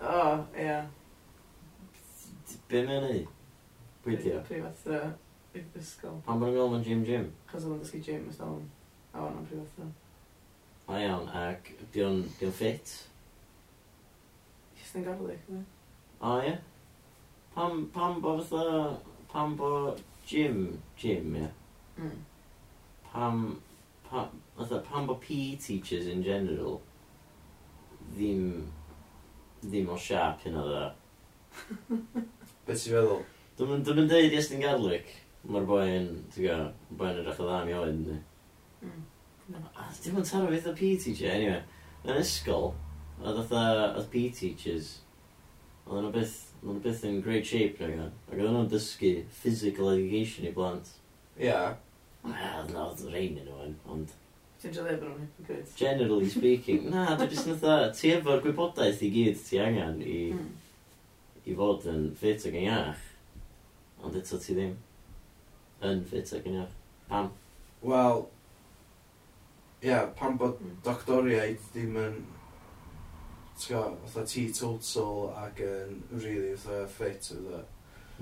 [0.00, 0.22] O,
[0.56, 0.78] ie.
[2.70, 3.26] Be mae'n ei?
[4.06, 4.40] Pwydio?
[4.88, 5.02] o
[5.78, 6.16] ysgol.
[6.24, 7.26] Pan bod nhw'n galw Jim Jim?
[7.50, 8.64] Cos oedd yn dysgu Jim ys dal yn.
[9.12, 9.88] A o'n o'n prifatha.
[10.88, 12.94] O A iawn, ac di o'n ffit?
[14.78, 15.60] Just yn garlic, ie.
[16.24, 16.56] O ie?
[17.52, 18.96] Pam, pam bo fatha...
[19.32, 19.92] Pam bo
[20.32, 21.48] Jim, Jim, ie.
[21.98, 22.20] Mm.
[23.12, 23.60] Pam,
[24.08, 26.80] pam, pam bod PE teachers in general
[28.14, 28.46] ddim,
[29.64, 30.84] ddim o siap hyn o dda.
[32.66, 33.20] Beth ti'n feddwl?
[33.58, 35.10] Dwi'n mynd deud Iestyn Garlic.
[35.42, 37.44] Mae'r boi yn, ti'n gwybod, boi yn edrych mm.
[37.44, 38.18] o dda mi oed, ynddi.
[38.86, 39.02] Mm.
[40.04, 41.60] dim ond taro beth o PE teacher, anyway.
[42.06, 42.72] Yn ysgol,
[43.20, 44.94] oedd oedd PE teachers,
[45.84, 48.04] oedd nhw beth Mae nhw byth yn great shape rhaid yna.
[48.28, 50.92] Ac oedd nhw'n dysgu physical education i blant.
[51.42, 51.72] Ia.
[52.22, 54.12] Wel, na, oedd rhain yn o'n, ond...
[54.62, 55.72] Ti'n jolio bod nhw'n hypocrite?
[55.80, 60.18] Generally speaking, na, dwi'n jyst yn fatha, ti efo'r gwybodaeth i gyd ti angen i,
[60.36, 60.52] hmm.
[61.42, 63.02] i fod yn ffit ac yn iach.
[64.06, 64.76] Ond eto ti ddim
[65.90, 66.78] yn ffit ac yn iach.
[67.10, 67.32] Pam?
[67.82, 68.22] Wel,
[69.82, 70.78] ia, yeah, pam bod hmm.
[70.86, 72.22] doctoriaid ddim yn
[73.58, 77.62] fatha teetotal ac yn really fatha fit fatha.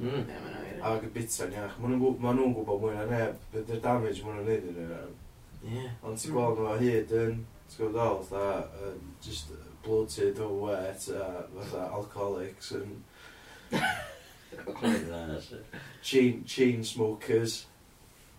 [0.01, 0.83] Mm, yeah, ma'n awyr.
[0.91, 1.78] Ac y bita'n iach.
[1.81, 5.16] Maen nhw'n gwybod mwy na neb, beth yw'r damage maen nhw'n neud yn yr am.
[5.61, 5.91] Yeah.
[6.07, 9.53] Ond ti'n gweld nhw hyd yn, ti'n gweld ddol, fatha, just
[9.85, 12.95] bloated o wet, a fatha alcoholics yn...
[16.03, 17.66] chain, chain smokers.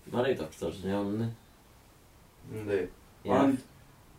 [0.09, 1.29] Mae'n rei doctors yn iawn, ynddi?
[2.57, 2.81] Yndi.
[3.31, 3.61] Ond,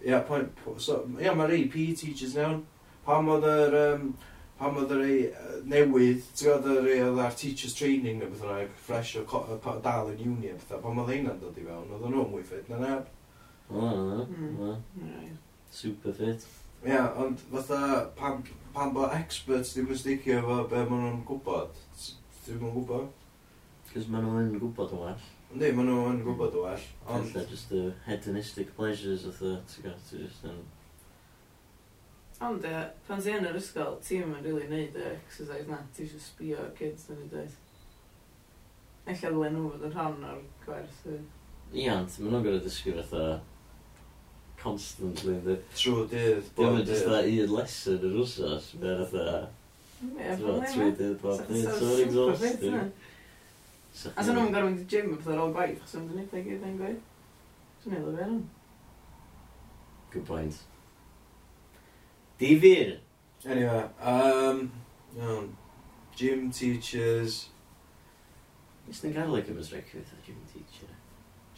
[0.05, 2.62] Ia, point, so, ia mae rei PE teachers newn.
[3.07, 4.09] Pam oedd yr, um,
[4.59, 8.59] pam oedd yr uh, newydd, ti'n gwybod yr oedd ar teachers training neu beth yna,
[8.86, 9.42] fresh o co,
[9.84, 12.70] dal yn uni a bethau, pam oedd heinna'n dod i fewn, oedd nhw'n mwy ffit
[12.70, 13.11] na neb.
[13.70, 14.74] O, na, na, hmm.
[14.98, 15.36] na.
[15.72, 16.46] Super fit.
[16.86, 18.42] Ia, ond fatha, pam,
[18.74, 21.78] pam bod experts ddim yn sticio efo be maen nhw'n gwybod,
[22.42, 23.07] ddim yn gwybod.
[23.92, 25.30] Cys maen nhw'n gwybod o well.
[25.53, 26.84] Yndi, maen nhw yn gwybod o well.
[27.05, 27.34] Ond...
[27.36, 29.59] Alla, just the hedonistic pleasures of the...
[29.68, 30.62] ti'n gwybod, ti'n just yn...
[32.42, 35.82] Ond, uh, pan ti yn yr ysgol, ti ddim yn rili neud y exercise na,
[35.94, 37.61] ti eisiau sbio kids yn y dweud.
[39.12, 41.05] Ella ddylen nhw fod yn rhan o'r gwers.
[41.12, 43.28] Ia, ond maen nhw'n gorau dysgu fatha
[44.62, 45.61] constantly, ynddi.
[45.76, 46.86] Trwy dydd, bod dydd.
[46.86, 49.40] Dim just that un lesson yr wsos, mae'n fatha...
[50.03, 52.92] Ie, Trwy dydd, bob dydd, so'n exhausting.
[53.93, 56.45] So a sy'n nhw'n gorfod mynd i gym a ar ôl gwaith, chos ymwneud nhw'n
[56.47, 57.03] gyd yn gwaith.
[57.82, 58.38] Sy'n neud o fe nhw.
[60.14, 60.61] Good point.
[62.40, 62.95] Difyr.
[63.45, 64.64] Anyway, um,
[65.16, 65.36] no,
[66.16, 67.38] gym teachers.
[68.88, 70.90] Ys ni'n gael like ymwys recwyd a gym teacher.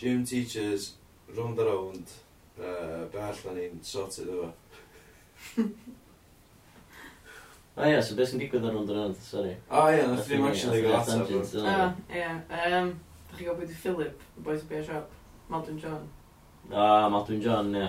[0.01, 0.95] Gym teachers,
[1.37, 2.17] round a round,
[2.59, 4.51] uh, be allan ni'n sorted efo.
[7.77, 9.57] Ah, o ia, so beth sy'n digwydd ar hwn dynod, sori.
[9.67, 11.31] Ah, o ia, nath ddim actually gael atab.
[11.35, 12.93] O, ie, Um,
[13.27, 15.17] da chi gwybod i Philip, y boys o bear shop,
[15.51, 16.05] Maldwyn John.
[16.71, 17.89] Ah, o, oh, Maldwyn John, ie.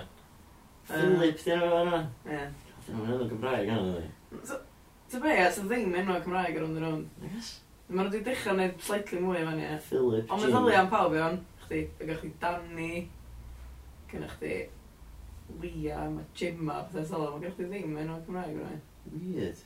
[0.90, 2.00] Philip, dyn nhw yna.
[2.26, 2.40] Ie.
[2.88, 4.58] Dyn nhw'n enw Gymraeg yna, dwi.
[5.12, 7.06] Ta be, a sy'n ddim enw Cymraeg ar hwn dynod.
[7.28, 7.52] Yes.
[7.86, 9.70] Mae nhw wedi dechrau gwneud slightly mwy efo ni.
[9.92, 11.38] Philip Ond mae ddyliau am pawb iawn.
[11.68, 12.90] Chdi, y gach chi Danny,
[14.10, 14.58] gyda chdi
[15.62, 17.30] Lia, mae Gemma, pethau sylw.
[17.36, 18.84] Mae gach chdi ddim enw Cymraeg, rwy'n.
[19.14, 19.62] Weird.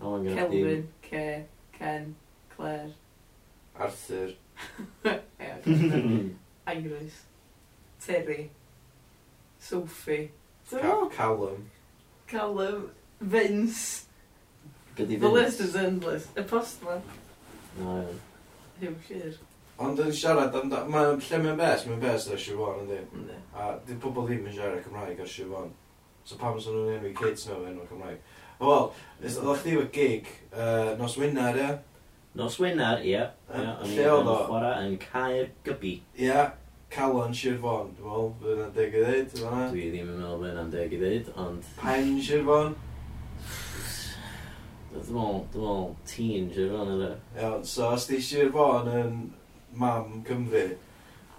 [0.00, 2.14] Kelvin, Ke, Ken,
[2.54, 2.90] Claire.
[3.78, 4.32] Arthur.
[6.66, 7.22] Iris.
[8.00, 8.50] Terry.
[9.58, 10.30] Sophie.
[10.70, 11.70] Ca Callum.
[12.26, 12.90] Callum.
[13.20, 14.06] Vince.
[14.96, 16.28] Be di The list is endless.
[16.36, 16.82] Y post.
[16.82, 17.02] No,
[17.80, 18.20] iawn.
[18.80, 19.34] Hugh Shear.
[19.76, 20.84] Ond yn siarad am da...
[20.86, 23.38] Mae lle mae'n bes, mae'n bes ar Siobhan, ynddi?
[23.58, 25.72] A di pobl ddim yn siarad Cymraeg ar Siobhan.
[26.24, 28.20] So pam sy'n nhw'n enwi kids nhw enw Cymraeg?
[28.60, 28.90] Wel,
[29.20, 31.70] oeddech chdi efo gig uh, nos wynar, ie?
[32.38, 33.24] Nos wynar, ia.
[33.50, 35.96] Ia, o'n i yn chwarae yn Caer gybi.
[36.22, 36.52] Ia,
[36.94, 39.66] Calon Sir Fon, dwi'n meddwl, bydd yna'n deg i ddeud, yma.
[39.72, 41.68] Dwi ddim yn meddwl bydd yna'n deg i ddweud, ond...
[41.80, 42.74] Pen Sir Fon?
[44.92, 47.12] Dwi'n meddwl, dwi'n meddwl, teen Sir Fon ydy.
[47.40, 49.22] Iawn, so os di Sir Fon yn
[49.82, 50.66] mam Cymru,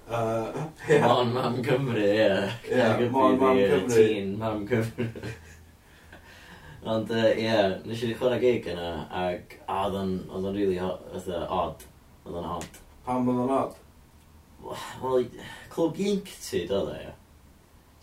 [0.06, 1.08] Uh, yeah.
[1.08, 2.16] Mon Mam Cymru, ie.
[2.16, 2.52] Yeah.
[2.70, 3.90] Ie, yeah, Mon Mam Cymru.
[3.90, 5.08] Teen Mam Cymru.
[6.86, 11.40] Ond, uh, ie, yeah, nes i chwarae gig yna, ac a oedd o'n really fatha
[11.50, 11.82] odd.
[12.22, 12.78] Oedd o'n odd.
[13.08, 13.80] Pam oedd o'n odd?
[15.02, 15.26] Wel,
[15.74, 17.14] clwb ienctid oedd e, ie.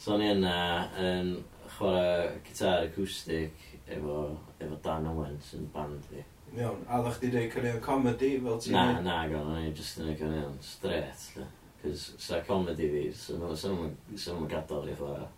[0.03, 0.57] So o'n i yna
[0.99, 1.31] yn
[1.77, 4.17] chwarae gitar acoustic efo,
[4.59, 6.25] efo Dan Owens yn band fi.
[6.57, 8.75] Iawn, a ddech chi dweud cynnig comedy fel ti'n...
[8.75, 11.47] Na, na, gael, o'n i jyst yn cyrraedd straight, le.
[11.85, 15.31] Cys sa comedy fi, sy'n mynd gadael i chwarae.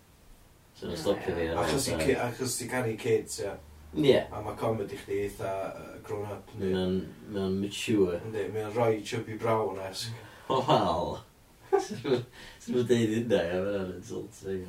[0.75, 3.53] So nhw'n stopio fi ar Achos i ki- achos ti canu kids, ie.
[3.95, 4.17] Ie.
[4.27, 6.49] A mae comedy chdi eitha yy, grown up.
[6.57, 6.73] yndi?
[6.73, 6.97] Mae'n
[7.35, 8.17] mae'n mature.
[8.27, 10.17] Yndi, mae'n rhoi chubby brown esg.
[10.51, 11.13] O hal.
[11.75, 12.19] Swn
[12.73, 13.61] nhw'n deud hynna, ie.
[13.69, 14.65] mae'n insulting.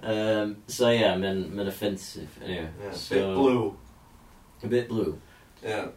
[0.00, 2.30] Um, so ie, yeah, mae'n ma offensive.
[2.44, 3.64] Anyway, Yeah, so, bit blue.
[4.62, 5.16] A bit blue.
[5.64, 5.88] Yeah.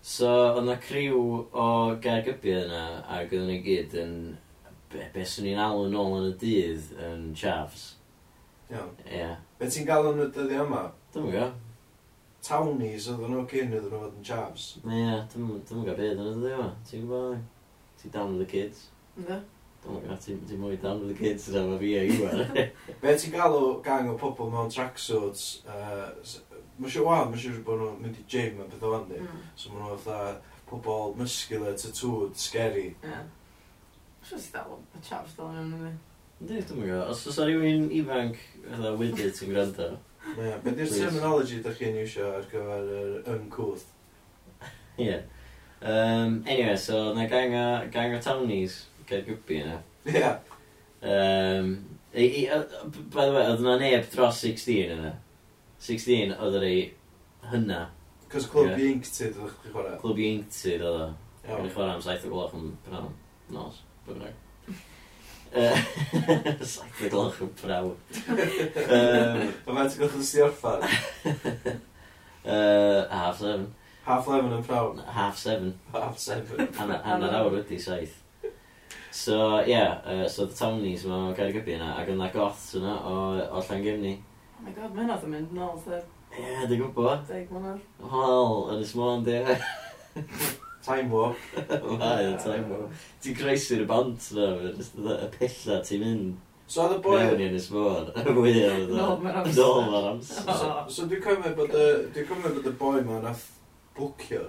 [0.00, 1.20] So, oedd na criw
[1.52, 1.66] o
[2.04, 4.16] gergybiau yna, ac oedden ni gyd yn...
[4.92, 7.86] Be, be swn i'n alw nôl yn y dydd yn chafs.
[8.74, 8.94] Iawn.
[9.06, 9.30] Ie.
[9.58, 10.82] Be ti'n yn y dyddi yma?
[11.14, 11.58] Dwi'n gwybod.
[12.44, 14.64] Townies oedden nhw cyn iddyn nhw fod yn chavs.
[14.82, 16.70] Ie, dwi'n gwybod beth yn y dyddiau yma.
[16.88, 17.44] Ti'n gwybod?
[18.00, 18.88] Ti down with the kids.
[19.16, 19.38] Ne?
[19.84, 22.42] Dwi'n gwybod, ti'n mwy down with the kids na ma fi a iwan.
[23.04, 25.46] Be ti'n gael o gang o pobl mewn tracksuits?
[25.68, 26.10] Uh,
[26.80, 29.20] mae'n siw, waw, mae'n siw bod nhw'n mynd i gym a beth o fan di.
[29.22, 29.46] Hmm.
[29.60, 30.34] So mae nhw fatha
[30.66, 32.90] pobl muscular, tattooed, scary.
[32.98, 33.22] Ie.
[33.22, 35.94] Mae'n siw sydd dal o chavs dal yn yna.
[36.44, 37.10] Ynddi, dwi'n mwyn gwybod.
[37.12, 38.34] Os oes rhywun ifanc
[38.66, 39.86] fatha widydd ti'n gwrando.
[40.34, 40.98] Ie, be di'r Please.
[41.00, 43.86] terminology da chi'n iwsio ar gyfer yr uncwth?
[45.00, 45.14] Ie.
[45.84, 47.64] Um, anyway, so na gang o,
[47.94, 48.76] gang o townies,
[49.08, 49.78] gair gwbi yna.
[50.12, 50.34] Ie.
[51.14, 51.72] Um,
[52.12, 55.14] i, i, o- by the way, oedd yna neb dros 16 yna.
[55.88, 56.78] 16 oedd yr ei
[57.54, 57.80] hynna.
[58.32, 58.90] Cos Clwb Ie.
[58.90, 59.96] Ieuenctid ydych chi'n chwarae.
[60.04, 60.94] Clwb i oedd o.
[61.44, 61.64] Iawn.
[61.64, 63.12] Gwyd chwarae am 7 gloch yn prynawn.
[63.56, 63.80] Nos.
[64.04, 64.36] Bynnag.
[66.74, 67.92] Saith y gloch yn braw.
[68.26, 70.82] Mae mae'n gwrdd yn siorfan.
[72.44, 73.68] Half seven.
[74.04, 74.90] Half eleven yn braw.
[75.14, 75.70] Half seven.
[75.94, 76.66] Half seven.
[76.76, 78.18] Hanner awr wedi saith.
[79.14, 82.96] So, ie, yeah, uh, so the townies yma o Gaergybi yna, ac yna goths yna
[83.06, 83.14] o,
[83.46, 84.16] o Llangefni.
[84.58, 86.02] Oh my god, mae'n oedd yn mynd nôl, sir.
[86.34, 87.22] Ie, yeah, dwi'n gwybod.
[87.30, 87.86] Deg mlynedd.
[88.10, 89.38] Wel, yn y smôn, di.
[90.84, 91.36] Time warp.
[92.00, 93.04] Mae o time warp.
[93.24, 94.48] Ti'n croesi'r bont na,
[95.14, 96.34] y pella ti'n mynd.
[96.66, 97.20] So oedd y boi...
[97.20, 98.10] Mewn i'n ysmôn.
[98.36, 98.84] Wyl.
[98.90, 99.60] Nôl ma'r amser.
[99.60, 100.44] Nôl ma'r amser.
[100.60, 101.86] So, so dwi'n cymryd bod y...
[102.12, 103.48] Dwi'n cymryd bod y boi ma nath
[103.96, 104.44] bwcio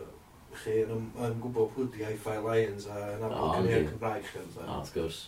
[0.56, 4.44] chi yn, yn gwybod pwy di Hi-Fi Lions a yn abod cynnig Cymraeg chi.
[4.44, 5.22] O, wrth gwrs.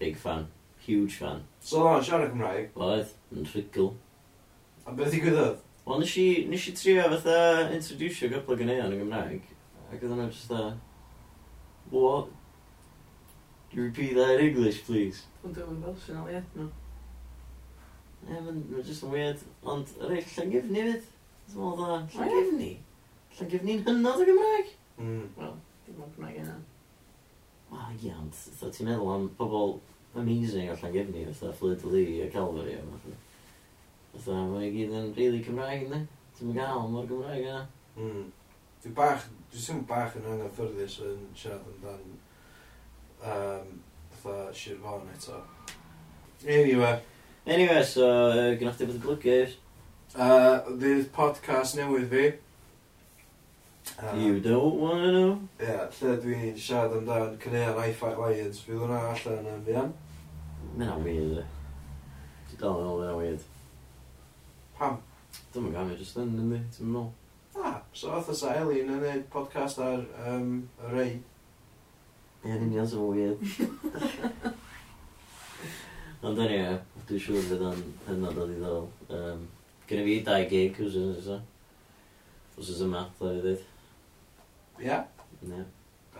[0.00, 0.48] Big fan.
[0.86, 1.44] Huge fan.
[1.64, 2.72] So o'n siarad Cymraeg?
[2.76, 3.12] Oedd.
[3.34, 3.92] Yn rhigl.
[4.84, 5.60] A beth i gwyddoedd?
[5.84, 7.38] Wel, nes i trio fatha
[7.76, 9.53] introducio gobl gyneuon yn Gymraeg.
[9.94, 10.72] Ac oedd hwnna just a...
[11.90, 12.32] What?
[13.70, 15.22] Do you repeat that in English, please?
[15.44, 16.66] Ond dwi'n Welsh yn aliad nhw.
[18.24, 19.44] Ie, mae'n just yn weird.
[19.62, 21.06] Ond, yr eich llangefni fyd.
[21.52, 21.98] Dwi'n meddwl dda.
[22.16, 22.70] Llangefni?
[23.38, 24.72] Llangefni'n hynod o Gymraeg?
[24.98, 25.28] Mm.
[25.36, 25.54] Wel,
[25.86, 26.56] dim ond Gymraeg yna.
[27.70, 29.76] Wel, ie, ond, ti'n meddwl am pobl
[30.18, 33.14] amazing o llangefni, fatha Fleur de Lee a Calvary a fatha.
[34.16, 36.02] Fatha, mae'n gyd yn really Cymraeg, ne?
[36.34, 37.62] Ti'n gael mor Gymraeg yna.
[37.94, 38.26] Mm.
[38.82, 42.00] Dwi'n bach Dwi'n sy'n bach yn anghyffyrddus yn siarad amdan
[43.22, 43.68] um,
[44.10, 45.36] fatha Sir Fon eto.
[46.42, 46.96] Anyway.
[47.46, 49.54] Anyway, so uh, gynnwch chi beth yn blygu eif?
[50.18, 52.26] Uh, fydd podcast newydd fi.
[53.94, 55.32] Um, you don't wanna know?
[55.60, 58.62] Ie, yeah, lle dwi'n siarad amdan Cyneuon I Fight Lions.
[58.66, 59.98] Fydd hwnna allan yn fian.
[60.74, 61.50] Mae'n weird, e.
[62.50, 63.50] Dwi'n dal yn ôl, mae'n weird.
[64.80, 64.98] Pam?
[65.52, 66.96] Dwi'n mynd gael, jyst just yn, ynddi, ti'n
[67.54, 71.10] Ah, so oedd oes Elin yn gwneud podcast ar um, y rei.
[72.42, 73.38] Ie, yn union sy'n weird.
[76.24, 76.58] Ond dyn ni,
[77.06, 78.88] dwi'n siŵr fydd o'n hynod o ddiddorol.
[79.14, 79.46] Um,
[79.86, 81.38] Gynna fi dau gig wrth ysa.
[82.56, 83.64] Wrth yma, dda i ddweud.
[84.82, 84.98] Ie?
[85.52, 85.62] Ne.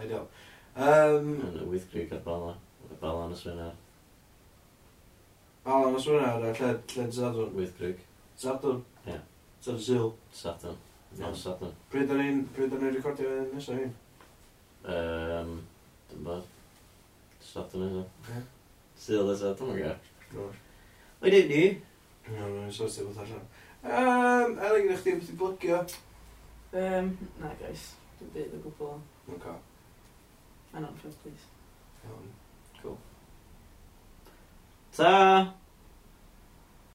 [0.05, 0.27] Ideal.
[0.77, 2.55] Um, yn y wythgrig ar Bala.
[3.01, 3.75] Bala yn y Swynar.
[5.67, 7.55] Bala yn y Swynar, a lle, lle Zadwn.
[7.59, 8.03] Wythgrig.
[8.39, 8.85] Zadwn?
[9.07, 9.15] Ie.
[9.15, 9.25] Yeah.
[9.65, 10.13] Zadon Zil.
[10.45, 10.83] Sadon.
[11.19, 11.71] Nos Sadwn.
[11.93, 13.93] Pryd o'n ni'n pryd o'n ni'n recordio nesaf hyn?
[14.91, 15.53] Um,
[16.11, 16.49] Dwi'n bod.
[17.45, 18.41] Sadwrn nesaf.
[18.99, 20.49] Syl nesaf, dwi'n gael.
[21.23, 21.63] Oedden ni?
[22.33, 23.47] Iawn, i'n sortio bod allan.
[23.85, 25.81] Um, Elin, ydych chi'n beth i blygio?
[26.75, 27.11] Um,
[27.41, 27.89] na, guys.
[28.19, 28.95] Dwi'n byd o gwbl.
[29.37, 29.51] Ok.
[30.73, 31.47] Mae'n on first, please.
[32.05, 32.31] Iawn.
[32.81, 32.99] Cool.
[34.97, 35.13] Ta!